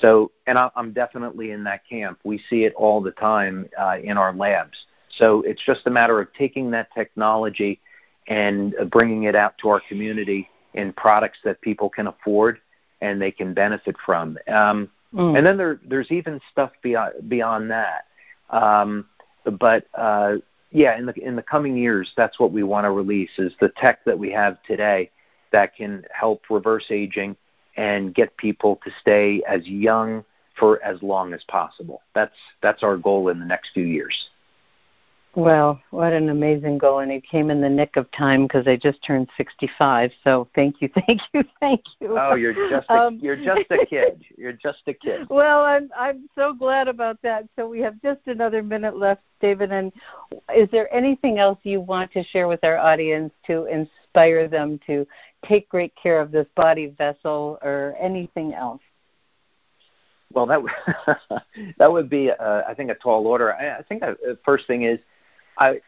So, 0.00 0.30
and 0.46 0.58
I'm 0.58 0.92
definitely 0.92 1.50
in 1.50 1.64
that 1.64 1.86
camp. 1.88 2.18
We 2.24 2.42
see 2.48 2.64
it 2.64 2.74
all 2.74 3.00
the 3.00 3.10
time 3.12 3.68
uh, 3.78 3.98
in 4.02 4.16
our 4.16 4.32
labs. 4.32 4.76
So 5.18 5.42
it's 5.42 5.62
just 5.64 5.86
a 5.86 5.90
matter 5.90 6.20
of 6.20 6.32
taking 6.34 6.70
that 6.70 6.88
technology 6.94 7.80
and 8.28 8.74
bringing 8.90 9.24
it 9.24 9.34
out 9.34 9.58
to 9.58 9.68
our 9.68 9.80
community 9.88 10.48
in 10.74 10.92
products 10.92 11.38
that 11.44 11.60
people 11.60 11.90
can 11.90 12.06
afford 12.06 12.60
and 13.00 13.20
they 13.20 13.30
can 13.30 13.54
benefit 13.54 13.96
from. 14.04 14.38
Um, 14.46 14.88
mm. 15.12 15.36
And 15.36 15.44
then 15.44 15.56
there, 15.56 15.80
there's 15.84 16.10
even 16.10 16.40
stuff 16.52 16.70
beyond 16.82 17.28
beyond 17.28 17.70
that. 17.70 18.06
Um, 18.50 19.06
but 19.58 19.86
uh, 19.94 20.36
yeah, 20.70 20.96
in 20.96 21.06
the 21.06 21.14
in 21.14 21.34
the 21.34 21.42
coming 21.42 21.76
years, 21.76 22.12
that's 22.16 22.38
what 22.38 22.52
we 22.52 22.62
want 22.62 22.84
to 22.84 22.90
release 22.90 23.30
is 23.38 23.52
the 23.60 23.70
tech 23.76 24.04
that 24.04 24.18
we 24.18 24.30
have 24.30 24.62
today 24.62 25.10
that 25.50 25.74
can 25.74 26.04
help 26.12 26.42
reverse 26.50 26.86
aging 26.90 27.36
and 27.76 28.14
get 28.14 28.36
people 28.36 28.80
to 28.84 28.90
stay 29.00 29.42
as 29.48 29.66
young 29.66 30.24
for 30.58 30.82
as 30.84 31.02
long 31.02 31.32
as 31.32 31.42
possible. 31.48 32.02
That's 32.14 32.36
that's 32.62 32.82
our 32.82 32.96
goal 32.96 33.28
in 33.28 33.38
the 33.38 33.46
next 33.46 33.70
few 33.72 33.84
years. 33.84 34.30
Well, 35.36 35.80
what 35.90 36.12
an 36.12 36.28
amazing 36.28 36.78
goal, 36.78 36.98
and 36.98 37.12
it 37.12 37.24
came 37.24 37.50
in 37.50 37.60
the 37.60 37.68
nick 37.68 37.96
of 37.96 38.10
time 38.10 38.42
because 38.42 38.66
I 38.66 38.76
just 38.76 39.00
turned 39.04 39.28
65. 39.36 40.10
So 40.24 40.48
thank 40.56 40.82
you, 40.82 40.88
thank 41.06 41.20
you, 41.32 41.44
thank 41.60 41.82
you. 42.00 42.18
Oh, 42.18 42.34
you're 42.34 42.52
just 42.68 42.90
a, 42.90 42.92
um, 42.92 43.20
you're 43.22 43.36
just 43.36 43.70
a 43.70 43.86
kid. 43.86 44.24
You're 44.36 44.52
just 44.52 44.82
a 44.86 44.94
kid. 44.94 45.28
Well, 45.30 45.62
I'm 45.62 45.88
I'm 45.96 46.28
so 46.34 46.52
glad 46.52 46.88
about 46.88 47.22
that. 47.22 47.48
So 47.54 47.68
we 47.68 47.78
have 47.80 48.00
just 48.02 48.20
another 48.26 48.62
minute 48.62 48.96
left, 48.96 49.22
David. 49.40 49.70
And 49.70 49.92
is 50.54 50.68
there 50.72 50.92
anything 50.92 51.38
else 51.38 51.58
you 51.62 51.80
want 51.80 52.12
to 52.12 52.24
share 52.24 52.48
with 52.48 52.64
our 52.64 52.76
audience 52.76 53.32
to 53.46 53.66
inspire 54.10 54.48
them 54.48 54.80
to 54.86 55.06
take 55.46 55.68
great 55.68 55.94
care 56.00 56.20
of 56.20 56.30
this 56.30 56.46
body 56.56 56.86
vessel, 56.98 57.58
or 57.62 57.94
anything 58.00 58.54
else? 58.54 58.80
Well, 60.32 60.46
that 60.46 60.60
that 61.78 61.92
would 61.92 62.08
be, 62.08 62.30
uh, 62.30 62.62
I 62.68 62.74
think, 62.74 62.90
a 62.90 62.94
tall 62.94 63.26
order. 63.26 63.54
I, 63.54 63.78
I 63.78 63.82
think 63.82 64.00
the 64.00 64.38
first 64.44 64.66
thing 64.66 64.84
is 64.84 64.98
I, 65.58 65.80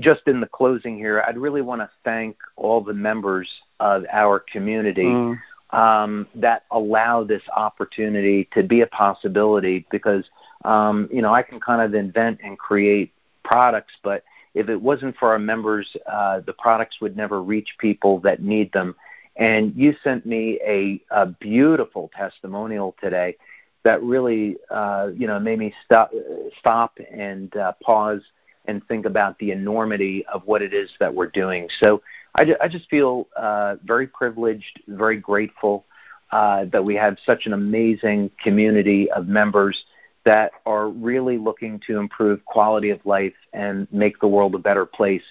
just 0.00 0.22
in 0.26 0.40
the 0.40 0.46
closing 0.46 0.96
here, 0.96 1.24
I'd 1.26 1.38
really 1.38 1.62
want 1.62 1.80
to 1.80 1.90
thank 2.04 2.36
all 2.56 2.80
the 2.80 2.94
members 2.94 3.48
of 3.80 4.04
our 4.12 4.38
community 4.38 5.04
mm. 5.04 5.38
um, 5.70 6.26
that 6.34 6.64
allow 6.70 7.24
this 7.24 7.42
opportunity 7.54 8.48
to 8.52 8.62
be 8.62 8.82
a 8.82 8.86
possibility 8.86 9.86
because, 9.90 10.24
um, 10.64 11.08
you 11.10 11.22
know, 11.22 11.32
I 11.32 11.42
can 11.42 11.58
kind 11.58 11.80
of 11.80 11.94
invent 11.94 12.40
and 12.44 12.58
create 12.58 13.12
products, 13.44 13.94
but 14.02 14.22
if 14.56 14.68
it 14.68 14.80
wasn't 14.90 15.14
for 15.16 15.28
our 15.32 15.38
members, 15.38 15.86
uh, 16.16 16.40
the 16.40 16.52
products 16.52 16.96
would 17.00 17.16
never 17.16 17.38
reach 17.42 17.70
people 17.78 18.18
that 18.20 18.42
need 18.42 18.72
them. 18.72 18.94
And 19.36 19.74
you 19.76 19.94
sent 20.02 20.26
me 20.26 20.58
a, 20.64 21.00
a 21.10 21.26
beautiful 21.26 22.10
testimonial 22.16 22.96
today 23.00 23.36
that 23.84 24.02
really, 24.02 24.56
uh, 24.70 25.10
you 25.14 25.26
know, 25.26 25.38
made 25.38 25.58
me 25.58 25.72
stop, 25.84 26.10
stop 26.58 26.98
and 27.10 27.54
uh, 27.56 27.72
pause– 27.82 28.22
and 28.68 28.86
think 28.88 29.06
about 29.06 29.38
the 29.38 29.50
enormity 29.50 30.24
of 30.26 30.42
what 30.46 30.62
it 30.62 30.72
is 30.74 30.90
that 30.98 31.14
we're 31.14 31.28
doing. 31.28 31.68
So 31.80 32.02
I, 32.34 32.54
I 32.60 32.68
just 32.68 32.88
feel 32.88 33.28
uh, 33.36 33.76
very 33.84 34.06
privileged, 34.06 34.80
very 34.88 35.16
grateful 35.16 35.84
uh, 36.30 36.64
that 36.66 36.84
we 36.84 36.94
have 36.96 37.16
such 37.24 37.46
an 37.46 37.52
amazing 37.52 38.30
community 38.42 39.10
of 39.10 39.28
members 39.28 39.84
that 40.26 40.50
are 40.66 40.88
really 40.88 41.38
looking 41.38 41.80
to 41.86 41.98
improve 41.98 42.44
quality 42.44 42.90
of 42.90 43.00
life 43.06 43.32
and 43.52 43.86
make 43.92 44.20
the 44.20 44.28
world 44.28 44.54
a 44.54 44.58
better 44.58 44.84
place. 44.84 45.22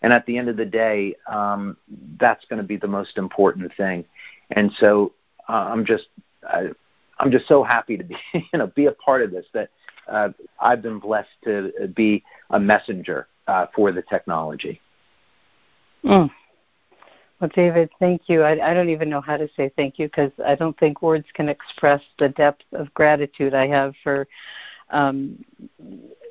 And 0.00 0.12
at 0.12 0.24
the 0.26 0.38
end 0.38 0.48
of 0.48 0.56
the 0.56 0.64
day, 0.64 1.16
um, 1.26 1.76
that's 2.18 2.44
going 2.46 2.62
to 2.62 2.66
be 2.66 2.76
the 2.76 2.88
most 2.88 3.18
important 3.18 3.72
thing. 3.76 4.04
And 4.52 4.72
so 4.78 5.12
uh, 5.48 5.68
I'm 5.70 5.84
just 5.84 6.06
I, 6.48 6.68
I'm 7.18 7.30
just 7.30 7.48
so 7.48 7.64
happy 7.64 7.96
to 7.96 8.04
be 8.04 8.16
you 8.32 8.58
know 8.58 8.68
be 8.68 8.86
a 8.86 8.92
part 8.92 9.22
of 9.22 9.32
this. 9.32 9.46
That 9.52 9.70
uh, 10.08 10.28
I've 10.60 10.82
been 10.82 11.00
blessed 11.00 11.30
to 11.44 11.72
be 11.94 12.22
a 12.50 12.60
messenger 12.60 13.26
uh, 13.48 13.66
for 13.74 13.92
the 13.92 14.02
technology. 14.02 14.80
Mm. 16.04 16.30
Well, 17.44 17.50
David, 17.54 17.90
thank 18.00 18.30
you. 18.30 18.42
I, 18.42 18.70
I 18.70 18.72
don't 18.72 18.88
even 18.88 19.10
know 19.10 19.20
how 19.20 19.36
to 19.36 19.46
say 19.54 19.70
thank 19.76 19.98
you 19.98 20.06
because 20.06 20.32
I 20.46 20.54
don't 20.54 20.78
think 20.78 21.02
words 21.02 21.26
can 21.34 21.50
express 21.50 22.00
the 22.18 22.30
depth 22.30 22.64
of 22.72 22.94
gratitude 22.94 23.52
I 23.52 23.66
have 23.66 23.92
for 24.02 24.26
um, 24.88 25.44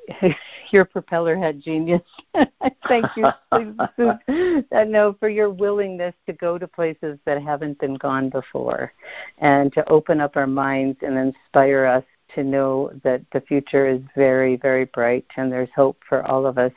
your 0.72 0.84
propeller 0.84 1.36
head 1.36 1.62
genius. 1.62 2.02
thank 2.88 3.06
you, 3.14 3.30
no, 4.72 5.14
for 5.20 5.28
your 5.28 5.50
willingness 5.50 6.16
to 6.26 6.32
go 6.32 6.58
to 6.58 6.66
places 6.66 7.16
that 7.26 7.40
haven't 7.40 7.78
been 7.78 7.94
gone 7.94 8.28
before, 8.28 8.92
and 9.38 9.72
to 9.74 9.88
open 9.88 10.20
up 10.20 10.36
our 10.36 10.48
minds 10.48 10.98
and 11.02 11.16
inspire 11.16 11.84
us 11.84 12.02
to 12.34 12.44
know 12.44 12.90
that 13.02 13.22
the 13.32 13.40
future 13.40 13.86
is 13.86 14.00
very, 14.14 14.56
very 14.56 14.84
bright 14.86 15.24
and 15.36 15.50
there's 15.50 15.68
hope 15.74 15.96
for 16.08 16.26
all 16.26 16.46
of 16.46 16.58
us 16.58 16.72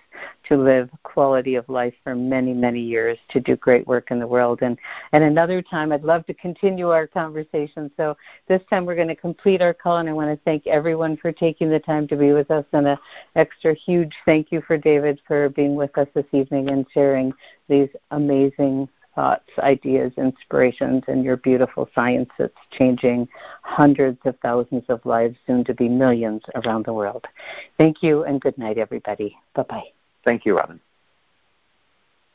to 0.47 0.57
live 0.57 0.89
quality 1.03 1.55
of 1.55 1.67
life 1.67 1.93
for 2.03 2.15
many, 2.15 2.53
many 2.53 2.79
years 2.79 3.17
to 3.29 3.39
do 3.39 3.55
great 3.55 3.85
work 3.87 4.11
in 4.11 4.19
the 4.19 4.27
world. 4.27 4.59
And, 4.61 4.77
and 5.11 5.23
another 5.23 5.61
time, 5.61 5.91
I'd 5.91 6.03
love 6.03 6.25
to 6.27 6.33
continue 6.33 6.89
our 6.89 7.07
conversation. 7.07 7.91
So 7.97 8.15
this 8.47 8.61
time 8.69 8.85
we're 8.85 8.95
going 8.95 9.07
to 9.09 9.15
complete 9.15 9.61
our 9.61 9.73
call, 9.73 9.97
and 9.97 10.09
I 10.09 10.13
want 10.13 10.29
to 10.29 10.43
thank 10.45 10.67
everyone 10.67 11.17
for 11.17 11.31
taking 11.31 11.69
the 11.69 11.79
time 11.79 12.07
to 12.07 12.15
be 12.15 12.31
with 12.31 12.49
us. 12.51 12.65
And 12.73 12.87
an 12.87 12.97
extra 13.35 13.73
huge 13.73 14.13
thank 14.25 14.51
you 14.51 14.61
for 14.65 14.77
David 14.77 15.19
for 15.27 15.49
being 15.49 15.75
with 15.75 15.97
us 15.97 16.07
this 16.13 16.25
evening 16.31 16.69
and 16.69 16.85
sharing 16.93 17.33
these 17.67 17.89
amazing 18.11 18.87
thoughts, 19.17 19.49
ideas, 19.57 20.13
inspirations, 20.17 21.03
and 21.07 21.23
your 21.23 21.37
beautiful 21.37 21.89
science 21.95 22.29
that's 22.37 22.53
changing 22.71 23.27
hundreds 23.63 24.19
of 24.25 24.37
thousands 24.43 24.83
of 24.89 25.03
lives, 25.05 25.35
soon 25.47 25.63
to 25.63 25.73
be 25.73 25.89
millions 25.89 26.43
around 26.53 26.85
the 26.85 26.93
world. 26.93 27.25
Thank 27.79 28.03
you, 28.03 28.23
and 28.25 28.39
good 28.39 28.57
night, 28.59 28.77
everybody. 28.77 29.35
Bye 29.55 29.63
bye. 29.63 29.87
Thank 30.23 30.45
you, 30.45 30.55
Robin. 30.55 30.79